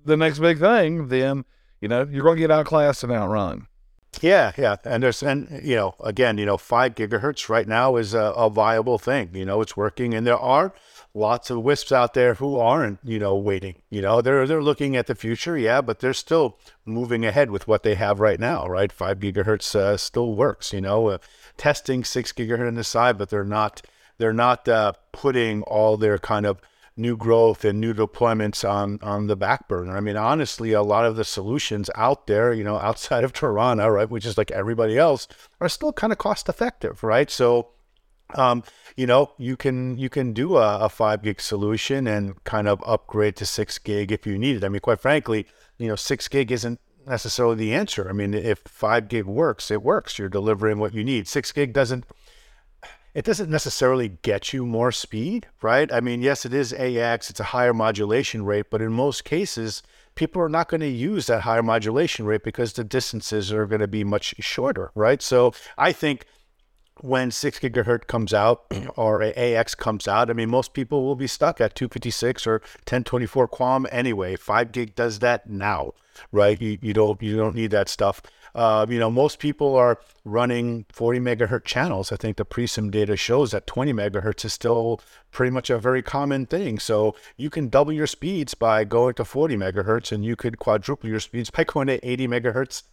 [0.03, 1.45] the next big thing, then
[1.81, 3.67] you know you're going to get outclassed and outrun.
[4.21, 8.13] Yeah, yeah, and there's and you know again, you know, five gigahertz right now is
[8.13, 9.29] a, a viable thing.
[9.33, 10.73] You know, it's working, and there are
[11.13, 13.75] lots of wisps out there who aren't, you know, waiting.
[13.89, 17.67] You know, they're they're looking at the future, yeah, but they're still moving ahead with
[17.67, 18.91] what they have right now, right?
[18.91, 20.73] Five gigahertz uh, still works.
[20.73, 21.17] You know, uh,
[21.57, 23.81] testing six gigahertz on the side, but they're not
[24.17, 26.59] they're not uh, putting all their kind of
[26.99, 29.95] new growth and new deployments on on the back burner.
[29.95, 33.93] I mean, honestly, a lot of the solutions out there, you know, outside of Tarana,
[33.93, 35.27] right, which is like everybody else,
[35.59, 37.31] are still kind of cost effective, right?
[37.31, 37.69] So,
[38.35, 38.63] um,
[38.95, 42.83] you know, you can you can do a, a five gig solution and kind of
[42.85, 44.63] upgrade to six gig if you need it.
[44.63, 48.07] I mean, quite frankly, you know, six gig isn't necessarily the answer.
[48.07, 50.19] I mean, if five gig works, it works.
[50.19, 51.27] You're delivering what you need.
[51.27, 52.05] Six gig doesn't
[53.13, 55.91] it doesn't necessarily get you more speed, right?
[55.91, 59.81] I mean, yes, it is AX, it's a higher modulation rate, but in most cases,
[60.15, 63.81] people are not going to use that higher modulation rate because the distances are going
[63.81, 65.21] to be much shorter, right?
[65.21, 66.25] So I think
[67.01, 71.27] when 6 gigahertz comes out or AX comes out, I mean, most people will be
[71.27, 74.35] stuck at 256 or 1024 QAM anyway.
[74.35, 75.93] 5 gig does that now,
[76.31, 76.61] right?
[76.61, 78.21] You, you don't you don't need that stuff.
[78.59, 82.11] Uh, you know, most people are running 40 megahertz channels.
[82.11, 84.99] I think the Preseem data shows that 20 megahertz is still
[85.31, 86.77] pretty much a very common thing.
[86.77, 91.09] So you can double your speeds by going to 40 megahertz, and you could quadruple
[91.09, 92.83] your speeds by going to 80 megahertz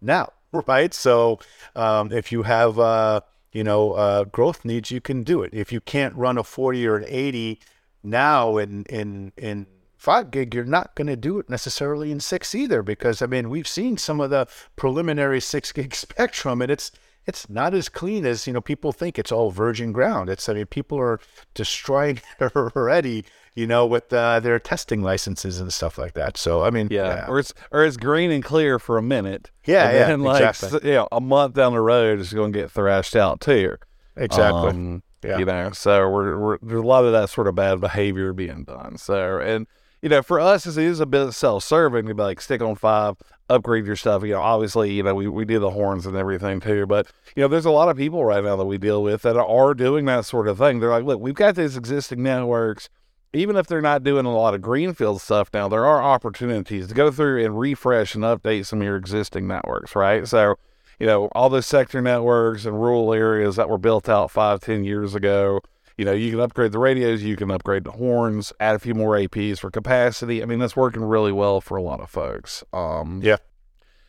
[0.00, 0.94] now, right?
[0.94, 1.40] So
[1.74, 5.52] um, if you have uh, you know uh, growth needs, you can do it.
[5.52, 7.58] If you can't run a 40 or an 80
[8.04, 9.66] now in in in
[10.06, 13.50] five gig, you're not going to do it necessarily in six either, because I mean
[13.50, 16.92] we've seen some of the preliminary six gig spectrum, and it's
[17.26, 19.18] it's not as clean as you know people think.
[19.18, 20.30] It's all virgin ground.
[20.30, 21.18] It's I mean people are
[21.54, 23.24] destroying it already,
[23.56, 26.36] you know, with uh, their testing licenses and stuff like that.
[26.36, 27.26] So I mean, Yeah.
[27.28, 29.50] Or it's or it's green and clear for a minute.
[29.64, 30.88] Yeah, and yeah, then, like exactly.
[30.88, 33.76] you know, a month down the road it's gonna get thrashed out too.
[34.16, 34.70] exactly.
[34.70, 35.38] Um, Yeah.
[35.38, 38.62] You know, so we're, we're there's a lot of that sort of bad behavior being
[38.62, 38.98] done.
[38.98, 39.66] So and
[40.02, 43.16] you know, for us it is a bit self-serving to be like stick on five,
[43.48, 44.22] upgrade your stuff.
[44.22, 47.42] You know, obviously, you know, we, we do the horns and everything too, but you
[47.42, 50.04] know, there's a lot of people right now that we deal with that are doing
[50.06, 50.80] that sort of thing.
[50.80, 52.88] They're like, look, we've got these existing networks.
[53.32, 56.94] Even if they're not doing a lot of greenfield stuff now, there are opportunities to
[56.94, 60.26] go through and refresh and update some of your existing networks, right?
[60.26, 60.54] So,
[60.98, 64.84] you know, all those sector networks and rural areas that were built out five, ten
[64.84, 65.60] years ago.
[65.96, 68.94] You know, you can upgrade the radios, you can upgrade the horns, add a few
[68.94, 70.42] more APs for capacity.
[70.42, 72.62] I mean, that's working really well for a lot of folks.
[72.72, 73.38] Um, Yeah.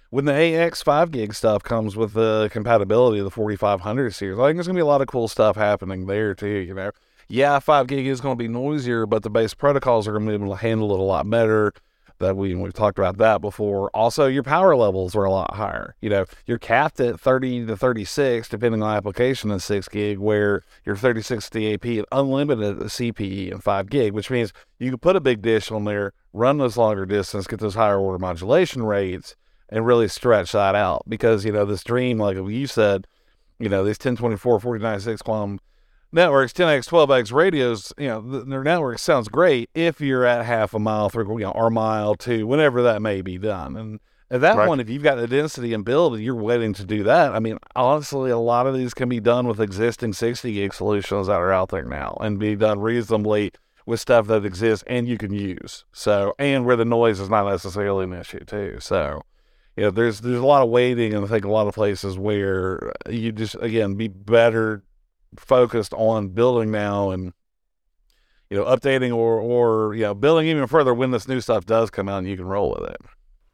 [0.09, 4.47] When the AX 5 gig stuff comes with the compatibility of the 4500 series, I
[4.47, 6.47] think there's going to be a lot of cool stuff happening there too.
[6.47, 6.91] You know,
[7.27, 10.37] yeah, 5 gig is going to be noisier, but the base protocols are going to
[10.37, 11.73] be able to handle it a lot better
[12.19, 13.89] that we we've talked about that before.
[13.93, 15.95] Also, your power levels were a lot higher.
[16.01, 20.63] You know, you're capped at 30 to 36 depending on application in 6 gig, where
[20.85, 24.99] you're 36 to the AP and unlimited CPE and 5 gig, which means you can
[24.99, 28.83] put a big dish on there, run those longer distance, get those higher order modulation
[28.83, 29.35] rates,
[29.69, 31.03] and really stretch that out.
[31.07, 33.07] Because you know this dream, like you said,
[33.59, 35.59] you know these 1024, 49, 6 QAM
[36.11, 40.73] networks, 10x, 12x radios, you know, th- their network sounds great if you're at half
[40.73, 43.75] a mile, three, you know, or a mile, two, whenever that may be done.
[43.75, 44.67] And at that Right.
[44.67, 47.39] one, if you've got the density and build and you're waiting to do that, I
[47.39, 51.39] mean, honestly, a lot of these can be done with existing 60 gig solutions that
[51.39, 53.51] are out there now and be done reasonably
[53.85, 55.85] with stuff that exists and you can use.
[55.93, 58.77] So, and where the noise is not necessarily an issue too.
[58.81, 59.21] So,
[59.77, 62.17] you know, there's there's a lot of waiting, and I think a lot of places
[62.17, 64.83] where you just again be better
[65.35, 67.33] focused on building now and
[68.49, 71.89] you know updating or or you know building even further when this new stuff does
[71.89, 72.97] come out and you can roll with it.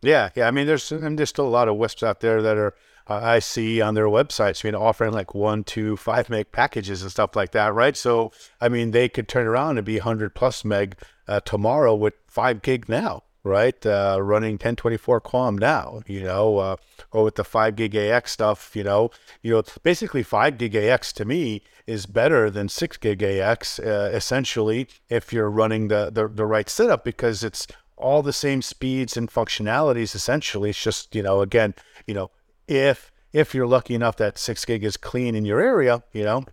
[0.02, 0.48] Yeah, yeah.
[0.48, 2.76] I mean, there's and there's still a lot of WISPs out there that are
[3.10, 7.02] uh, I see on their websites, you know, offering like one, two, five meg packages
[7.02, 7.98] and stuff like that, right?
[7.98, 8.32] So,
[8.62, 12.62] I mean, they could turn around and be 100 plus meg uh, tomorrow with five
[12.62, 13.86] gig now, right?
[13.86, 16.76] Uh, running 1024 QAM now, you know, uh,
[17.12, 21.12] or with the five gig AX stuff, you know, you know, basically five gig AX
[21.14, 26.28] to me is better than six gig AX, uh, essentially, if you're running the, the
[26.28, 31.22] the right setup because it's all the same speeds and functionalities essentially it's just you
[31.22, 31.74] know again
[32.08, 32.32] you know
[32.68, 36.44] if if you're lucky enough that six gig is clean in your area you know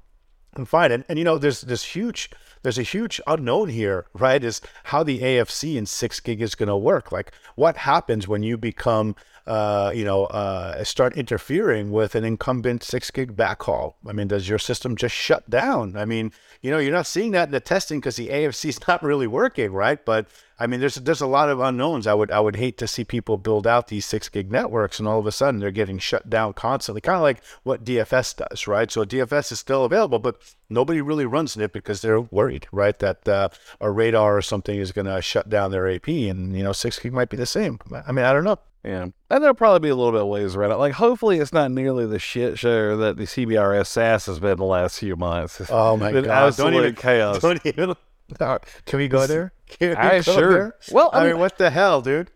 [0.55, 0.93] and fine.
[0.93, 2.31] And, and you know, there's this huge,
[2.63, 4.43] there's a huge unknown here, right?
[4.43, 7.13] Is how the AFC and six gig is going to work.
[7.13, 12.83] Like, what happens when you become, uh, you know, uh, start interfering with an incumbent
[12.83, 13.95] six gig backhaul?
[14.07, 15.97] I mean, does your system just shut down?
[15.97, 18.81] I mean, you know, you're not seeing that in the testing because the AFC is
[18.89, 20.05] not really working, right?
[20.05, 20.27] But
[20.61, 22.07] I mean, there's there's a lot of unknowns.
[22.07, 25.09] I would I would hate to see people build out these six gig networks and
[25.09, 28.67] all of a sudden they're getting shut down constantly, kind of like what DFS does,
[28.67, 28.91] right?
[28.91, 30.37] So DFS is still available, but
[30.69, 33.49] nobody really runs it because they're worried, right, that uh,
[33.81, 36.99] a radar or something is going to shut down their AP, and you know, six
[36.99, 37.79] gig might be the same.
[38.07, 38.59] I mean, I don't know.
[38.85, 40.77] Yeah, and there'll probably be a little bit of ways around it.
[40.77, 44.65] Like, hopefully, it's not nearly the shit show that the CBRS SAS has been the
[44.65, 45.61] last few months.
[45.71, 46.27] Oh my god!
[46.27, 47.41] absolute Don't even chaos.
[47.41, 47.95] Don't even.
[48.87, 49.53] Can we go there?
[49.79, 50.53] Can we I go sure.
[50.53, 50.77] there?
[50.93, 52.31] Well, I I, mean, mean- what the hell, dude?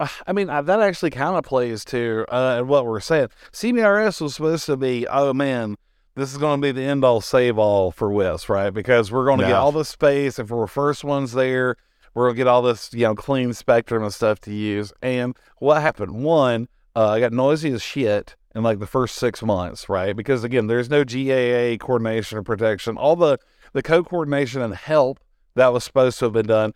[0.00, 3.28] Uh, I mean, uh, that actually kind of plays to uh, what we're saying.
[3.52, 5.76] CBRS was supposed to be, oh man,
[6.14, 8.70] this is going to be the end all save all for WIS, right?
[8.70, 10.38] Because we're going to get all the space.
[10.38, 11.76] If we're first ones there,
[12.14, 14.92] we're going to get all this, you know, clean spectrum and stuff to use.
[15.02, 16.12] And what happened?
[16.24, 20.16] One, uh, I got noisy as shit in like the first six months, right?
[20.16, 22.96] Because again, there's no GAA coordination or protection.
[22.96, 23.38] All the
[23.72, 25.20] the co-coordination and help
[25.58, 26.72] that was supposed to have been done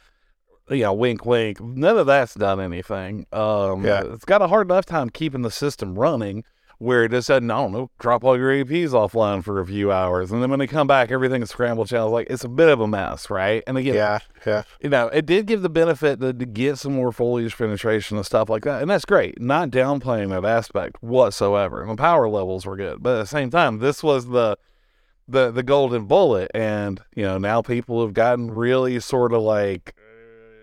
[0.70, 1.60] you know, wink, wink.
[1.60, 3.26] None of that's done anything.
[3.32, 4.04] Um, Yeah.
[4.12, 6.44] It's got a hard enough time keeping the system running
[6.78, 9.92] where it just doesn't, I don't know, drop all your APs offline for a few
[9.92, 10.32] hours.
[10.32, 12.10] And then when they come back, everything's scrambled channels.
[12.10, 13.62] Like, it's a bit of a mess, right?
[13.68, 14.62] And again, Yeah, yeah.
[14.80, 18.26] you know, it did give the benefit to, to get some more foliage penetration and
[18.26, 18.82] stuff like that.
[18.82, 19.40] And that's great.
[19.40, 21.82] Not downplaying that aspect whatsoever.
[21.82, 23.00] And the power levels were good.
[23.00, 24.56] But at the same time, this was the
[25.28, 26.50] the the golden bullet.
[26.54, 29.94] And, you know, now people have gotten really sort of like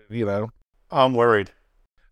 [0.08, 0.50] you know,
[0.90, 1.50] I'm worried.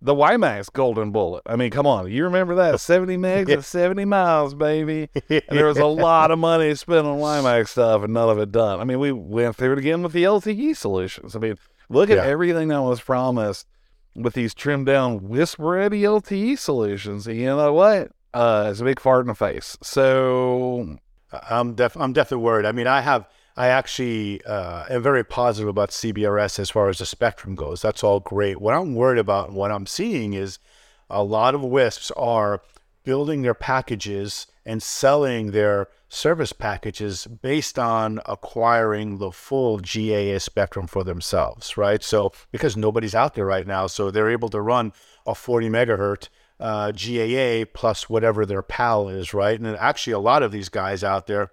[0.00, 1.42] the WiMAX golden bullet.
[1.46, 2.08] I mean, come on.
[2.10, 2.80] You remember that?
[2.80, 5.08] 70 megs at 70 miles, baby.
[5.28, 8.52] And there was a lot of money spent on WiMAX stuff and none of it
[8.52, 8.78] done.
[8.80, 11.34] I mean, we went through it again with the LTE solutions.
[11.34, 11.56] I mean,
[11.88, 12.24] look at Yeah.
[12.26, 13.66] everything that was promised
[14.14, 17.26] with these trimmed down Wisp ready LTE solutions.
[17.26, 18.12] And you know what?
[18.32, 19.76] Uh, it's a big fart in the face.
[19.82, 20.98] So,
[21.32, 22.66] I'm def- I'm definitely worried.
[22.66, 26.98] I mean, I have I actually uh, am very positive about CBRS as far as
[26.98, 27.82] the spectrum goes.
[27.82, 28.60] That's all great.
[28.60, 30.58] What I'm worried about and what I'm seeing is
[31.10, 32.62] a lot of WISPs are
[33.02, 40.86] building their packages and selling their service packages based on acquiring the full GAA spectrum
[40.86, 42.02] for themselves, right?
[42.02, 44.92] So because nobody's out there right now, so they're able to run
[45.26, 46.28] a 40 megahertz
[46.60, 49.58] uh, GAA plus whatever their PAL is, right?
[49.58, 51.50] And actually, a lot of these guys out there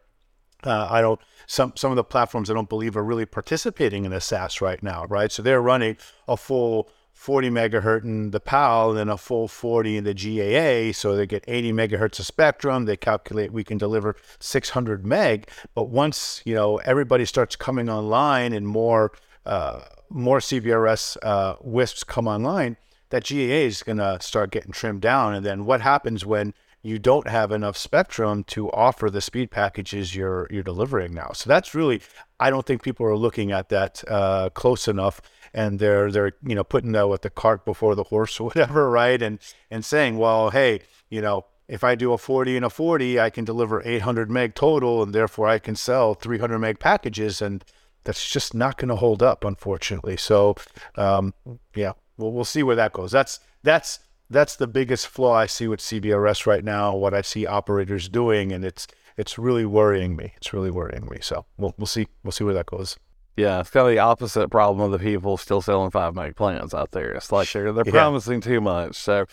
[0.66, 4.14] uh, I don't some some of the platforms I don't believe are really participating in
[4.14, 5.32] a SAS right now, right?
[5.32, 10.04] So they're running a full 40 megahertz in the PAL and a full 40 in
[10.04, 10.92] the GAA.
[10.92, 12.86] So they get 80 megahertz of spectrum.
[12.86, 15.50] They calculate we can deliver 600 meg.
[15.74, 19.12] But once you know everybody starts coming online and more
[19.46, 22.78] uh, more CBRS uh, WISPs come online,
[23.10, 25.34] that GAA is going to start getting trimmed down.
[25.34, 26.54] And then what happens when
[26.86, 31.32] you don't have enough spectrum to offer the speed packages you're you're delivering now.
[31.34, 32.00] So that's really
[32.40, 35.20] I don't think people are looking at that uh, close enough,
[35.52, 38.92] and they're they're you know putting that with the cart before the horse or whatever,
[38.92, 39.20] right?
[39.20, 39.40] And
[39.72, 41.46] and saying, well, hey, you know.
[41.68, 45.16] If I do a 40 and a 40, I can deliver 800 meg total, and
[45.16, 47.66] therefore I can sell 300 meg packages, and
[48.04, 50.16] that's just not going to hold up, unfortunately.
[50.16, 50.58] So,
[50.96, 51.34] um,
[51.74, 53.12] yeah, we'll we'll see where that goes.
[53.12, 54.00] That's that's
[54.30, 56.96] that's the biggest flaw I see with CBRS right now.
[56.96, 60.34] What I see operators doing, and it's it's really worrying me.
[60.38, 61.18] It's really worrying me.
[61.22, 62.98] So we'll we'll see we'll see where that goes.
[63.38, 66.74] yeah, it's kind of the opposite problem of the people still selling 5 meg plans
[66.74, 67.12] out there.
[67.12, 67.92] It's like they're, they're Yeah.
[67.92, 68.96] promising too much.
[68.96, 69.26] So,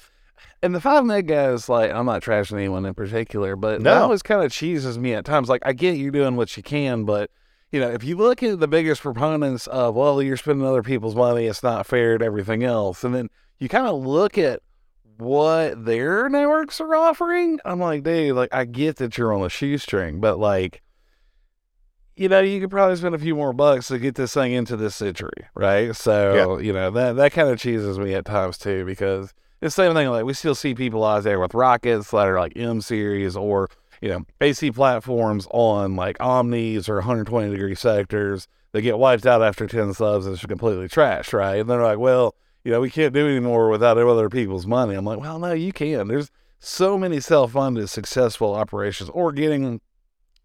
[0.60, 3.94] and the 5 meg guys, like, I'm not trashing anyone in particular, but No.
[3.94, 5.48] that always kind of cheeses me at times.
[5.48, 7.30] Like, I get you doing what you can, but
[7.72, 11.16] you know, if you look at the biggest proponents of, well, you're spending other people's
[11.16, 14.60] money, it's not fair and everything else, and then you kind of look at
[15.16, 19.48] what their networks are offering, I'm like, dude, like, I get that you're on a
[19.48, 20.82] shoestring, but like,
[22.14, 24.76] you know, you could probably spend a few more bucks to get this thing into
[24.76, 25.96] this century, right?
[25.96, 29.84] So, you know, that that kind of cheeses me at times too, because it's the
[29.84, 30.08] same thing.
[30.08, 33.70] Like we still see people out there with rockets that are like M series or
[34.02, 38.48] you know AC platforms on like Omnis or 120 degree sectors.
[38.72, 41.60] They get wiped out after 10 subs and it's completely trashed, right?
[41.60, 42.34] And they're like, well,
[42.64, 44.94] you know, we can't do anymore without other people's money.
[44.94, 46.08] I'm like, well, no, you can.
[46.08, 49.80] There's so many self-funded successful operations or getting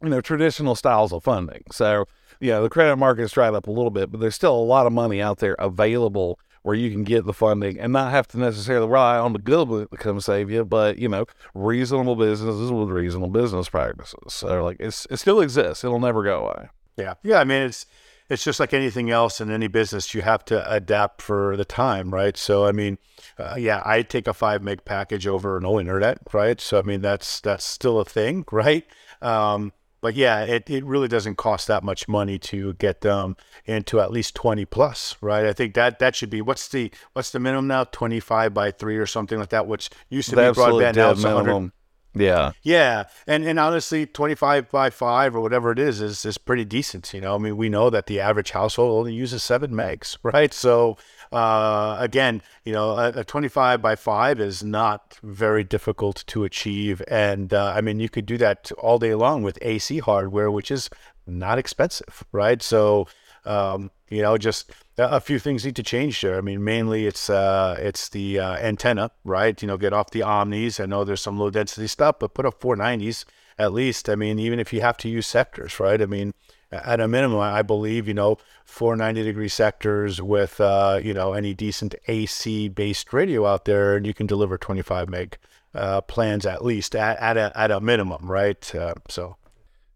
[0.04, 1.64] you know, traditional styles of funding.
[1.72, 2.06] So,
[2.52, 4.94] know, the credit market's dried up a little bit, but there's still a lot of
[4.94, 8.86] money out there available where you can get the funding and not have to necessarily
[8.86, 13.30] rely on the government to come save you, but you know, reasonable businesses with reasonable
[13.30, 14.34] business practices.
[14.34, 15.86] So like it's it still exists.
[15.86, 16.68] It'll never go away.
[16.98, 17.14] Yeah.
[17.24, 17.40] Yeah.
[17.40, 17.86] I mean, it's,
[18.30, 20.14] it's just like anything else in any business.
[20.14, 22.36] You have to adapt for the time, right?
[22.36, 22.98] So, I mean,
[23.40, 26.60] uh, yeah, I take a five meg package over no internet, right?
[26.60, 28.86] So, I mean, that's that's still a thing, right?
[29.22, 29.72] Um,
[30.02, 33.36] but yeah, it, it really doesn't cost that much money to get them
[33.66, 35.46] into at least 20 plus, right?
[35.46, 37.84] I think that that should be what's the what's the minimum now?
[37.86, 41.24] 25 by 3 or something like that, which used to The be broadband now it's
[41.24, 41.74] 100 minimum.
[42.16, 42.52] Yeah.
[42.64, 46.66] yeah, and and honestly, twenty five by five or whatever it is is is pretty
[46.66, 47.14] decent.
[47.14, 50.54] You know, I mean, we know that the average household only uses seven megs, right?
[50.54, 50.98] So
[51.32, 56.44] uh, again, you know, a, a twenty five by five is not very difficult to
[56.44, 60.52] achieve, and uh, I mean, you could do that all day long with AC hardware,
[60.52, 60.90] which is
[61.26, 62.62] not expensive, right?
[62.62, 63.08] So
[63.48, 66.38] um, you know, just a a few things need to change there.
[66.38, 69.60] I mean, mainly it's uh, it's the uh, antenna, right?
[69.62, 70.80] You know, get off the omnis.
[70.80, 73.26] I know there's some low density stuff, but put up 490s
[73.58, 74.10] at least.
[74.10, 76.02] I mean, even if you have to use sectors, right?
[76.02, 76.34] I mean,
[76.72, 81.54] at a minimum, I believe you know 490 degree sectors with uh, you know any
[81.54, 85.38] decent AC based radio out there, and you can deliver 25 meg
[85.74, 88.76] uh, plans at least at, at a at a minimum, right?
[88.76, 89.38] Uh, so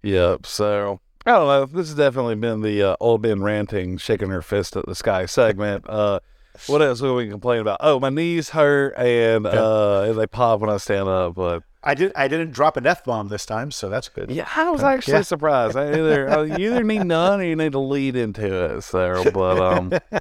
[0.04, 0.46] Yep.
[0.46, 1.66] So I don't know.
[1.66, 5.26] This has definitely been the uh, old Ben ranting, shaking her fist at the sky
[5.26, 5.86] segment.
[5.88, 6.20] Uh,
[6.68, 7.78] what else will we complain about?
[7.82, 11.36] Oh, my knees hurt and uh, and they pop when I stand up.
[11.36, 14.30] But I did I didn't drop an f bomb this time, so that's good.
[14.32, 15.22] yeah, I was actually Yeah.
[15.24, 15.76] surprised.
[15.76, 18.82] I either uh, you either need none or you need to lead into it.
[18.82, 19.92] So, but um.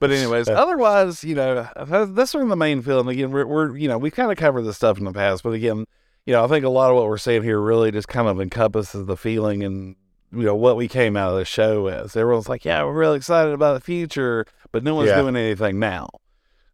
[0.00, 3.08] But anyways, otherwise, you know, that's that's sort of the main film.
[3.08, 5.50] Again, we're, we're you know, we've kind of covered this stuff in the past, but
[5.54, 5.86] again,
[6.24, 8.40] you know, I think a lot of what we're saying here really just kind of
[8.40, 9.96] encompasses the feeling and
[10.30, 12.14] you know what we came out of the show as.
[12.16, 15.20] Everyone's like, "Yeah, we're really excited about the future," but no one's Yeah.
[15.20, 16.10] doing anything now.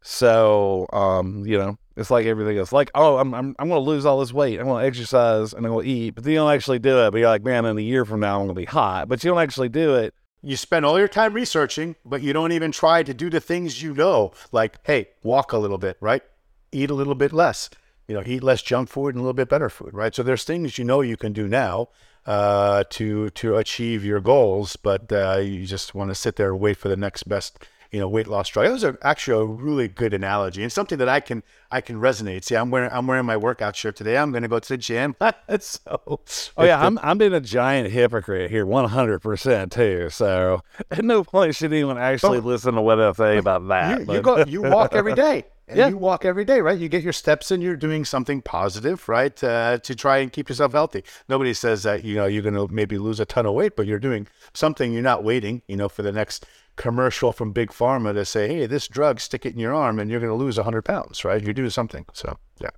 [0.02, 2.72] So, um, you know, it's like everything else.
[2.72, 4.58] Like, oh, I'm I'm I'm gonna lose all this weight.
[4.58, 7.10] I'm gonna exercise and I'm gonna eat, but then you don't actually do it.
[7.10, 9.08] But you're like, man, in a year from now, I'm gonna be hot.
[9.08, 10.14] But you don't actually do it.
[10.42, 13.82] You spend all your time researching, but you don't even try to do the things
[13.82, 16.22] you know, like, hey, walk a little bit, right?
[16.70, 17.70] Eat a little bit less.
[18.06, 20.14] You know, eat less junk food and a little bit better food, right?
[20.14, 21.88] So there's things you know you can do now
[22.26, 26.60] uh, to to achieve your goals, but uh, you just want to sit there and
[26.60, 27.58] wait for the next best,
[27.94, 28.66] you know, weight loss drug.
[28.66, 32.00] That was a, actually a really good analogy and something that I can I can
[32.00, 32.42] resonate.
[32.42, 34.18] See, I'm wearing I'm wearing my workout shirt today.
[34.18, 35.14] I'm going to go to the gym.
[35.60, 36.20] so,
[36.56, 40.10] Oh yeah, I'm I'm being a giant hypocrite here, one hundred percent too.
[40.10, 44.06] So at no point should anyone actually listen to what I say about that.
[44.06, 45.88] you, you go you walk every day and Yeah.
[45.88, 49.42] you walk every day right you get your steps in you're doing something positive right
[49.42, 52.68] uh, to try and keep yourself healthy nobody says that you know you're going to
[52.70, 55.88] maybe lose a ton of weight but you're doing something you're not waiting you know
[55.88, 56.44] for the next
[56.76, 60.10] commercial from big pharma to say hey this drug stick it in your arm and
[60.10, 62.70] you're going to lose 100 pounds right you're doing something so yeah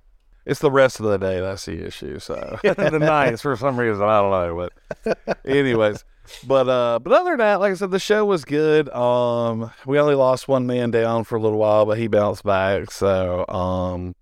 [0.45, 2.19] It's the rest of the day that's the issue.
[2.19, 4.69] So the nights for some reason I don't know,
[5.05, 6.03] but anyways.
[6.45, 8.89] But uh, but other than that, like I said, the show was good.
[8.89, 12.91] Um, we only lost one man down for a little while, but he bounced back.
[12.91, 14.13] So um,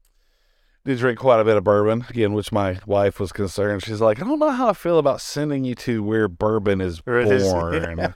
[0.85, 3.83] did drink quite a bit of bourbon again, which my wife was concerned.
[3.83, 7.01] She's like, I don't know how I feel about sending you to where bourbon is
[7.07, 8.13] Or it is- born.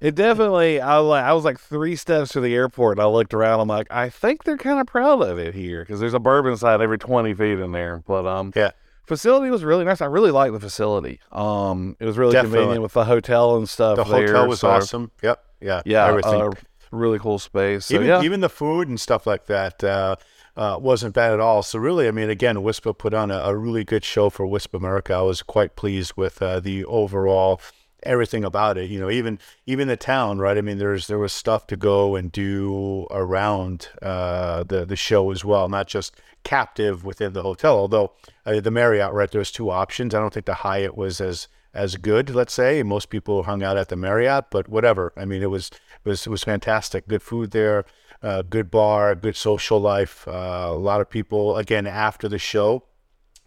[0.00, 0.80] It definitely.
[0.80, 3.60] I was like, I was like three steps to the airport, and I looked around.
[3.60, 6.56] I'm like, I think they're kind of proud of it here because there's a bourbon
[6.56, 8.02] side every 20 feet in there.
[8.06, 8.70] But um, Yeah.
[9.06, 10.00] facility was really nice.
[10.00, 11.20] I really liked the facility.
[11.32, 12.58] Um, it was really Definitely.
[12.58, 13.96] convenient with the hotel and stuff.
[13.96, 16.50] the there, hotel was so- awesome yep yeah Yeah, everything uh,
[16.90, 17.86] really cool space.
[17.86, 20.16] So even yeah, even the food and stuff like that uh,
[20.56, 21.62] uh, wasn't bad at all.
[21.62, 24.74] So really, I mean, again, WISPA put on a, a really good show for WISPA
[24.74, 25.14] America.
[25.14, 27.60] I was quite pleased with uh, the overall
[28.02, 28.90] everything about it.
[28.90, 30.56] You know, even even the town, right?
[30.56, 35.30] I mean, there's there was stuff to go and do around uh, the the show
[35.30, 37.76] as well, not just captive within the hotel.
[37.76, 38.12] Although
[38.44, 40.14] uh, the Marriott, right, there's two options.
[40.14, 42.30] I don't think the Hyatt was as as good.
[42.34, 45.12] Let's say most people hung out at the Marriott, but whatever.
[45.16, 45.70] I mean, it was
[46.04, 47.06] it was it was fantastic.
[47.08, 47.84] Good food there,
[48.22, 50.26] uh, good bar, good social life.
[50.26, 52.84] Uh, a lot of people again after the show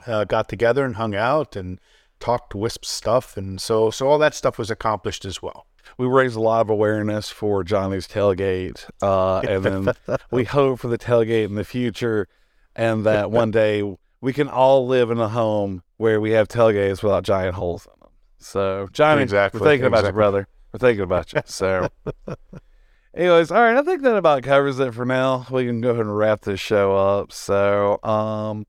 [0.07, 1.79] uh, got together and hung out and
[2.19, 5.65] talked Wisp stuff, and so so all that stuff was accomplished as well.
[5.97, 9.93] we raised a lot of awareness for Johnny's tailgate, uh, and then
[10.31, 12.27] we hope for the tailgate in the future,
[12.75, 17.01] and that one day we can all live in a home where we have tailgates
[17.01, 18.09] without giant holes in them.
[18.37, 20.47] So, Johnny, Exactly, we're thinking about you, brother.
[20.71, 21.41] We're thinking about you.
[21.45, 21.89] So,
[23.13, 25.45] anyways, all right, I think that about covers it for now.
[25.51, 27.31] We can go ahead and wrap this show up.
[27.31, 28.65] So, um,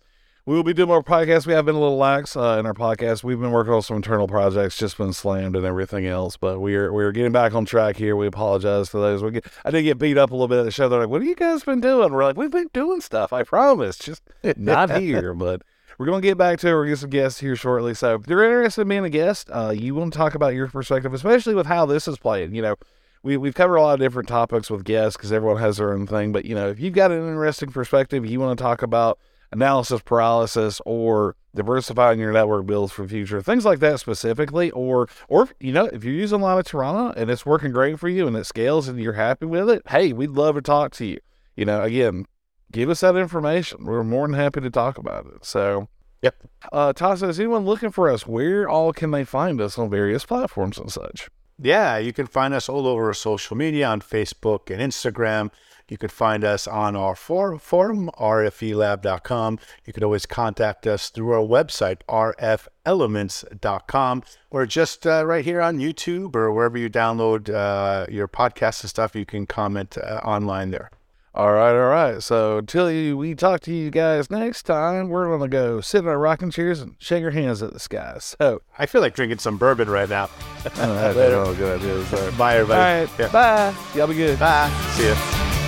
[0.47, 1.47] we will be doing more podcasts.
[1.47, 3.23] We have been a little lax uh, in our podcast.
[3.23, 6.37] We've been working on some internal projects, just been slammed and everything else.
[6.37, 8.17] But we're we're getting back on track here.
[8.17, 9.23] We apologize for those.
[9.23, 10.89] We get, I did get beat up a little bit at the show.
[10.89, 13.33] They're like, "What have you guys been doing?" We're like, "We've been doing stuff.
[13.33, 14.23] I promise, just
[14.57, 15.63] not here." But
[15.99, 16.73] we're going to get back to it.
[16.73, 17.93] We're going to get some guests here shortly.
[17.93, 20.67] So if you're interested in being a guest, uh, you want to talk about your
[20.67, 22.53] perspective, especially with how this is played.
[22.57, 22.77] You know,
[23.23, 26.07] we, we've covered a lot of different topics with guests because everyone has their own
[26.07, 26.33] thing.
[26.33, 29.19] But, you know, if you've got an interesting perspective, you want to talk about
[29.53, 35.49] analysis paralysis or diversifying your network builds for future things like that specifically or or
[35.59, 38.29] you know if you're using a lot of Tarana and it's working great for you
[38.29, 41.19] and it scales and you're happy with it hey we'd love to talk to you
[41.57, 42.27] you know again
[42.71, 45.89] give us that information we're more than happy to talk about it so
[46.23, 46.35] Yep.
[46.71, 50.25] uh Tasa is anyone looking for us where all can they find us on various
[50.25, 51.29] platforms and such
[51.63, 55.51] Yeah, you can find us all over social media on Facebook and Instagram.
[55.89, 59.59] You could find us on our for- forum, rfelab.com.
[59.85, 65.79] You could always contact us through our website, rfelements.com, or just uh, right here on
[65.79, 69.17] YouTube or wherever you download uh, your podcasts and stuff.
[69.17, 70.91] You can comment uh, online there.
[71.33, 72.21] All right, all right.
[72.23, 76.09] So until you, we talk to you guys next time, we're gonna go sit in
[76.09, 78.17] our rocking chairs and shake our hands at the sky.
[78.19, 80.29] So I feel like drinking some bourbon right now.
[80.65, 82.33] I don't know, that's a good idea.
[82.37, 83.01] Bye, everybody.
[83.07, 83.29] right, Yeah.
[83.31, 83.75] bye.
[83.95, 84.39] Y'all be good.
[84.41, 84.71] Bye.
[84.95, 85.60] See ya.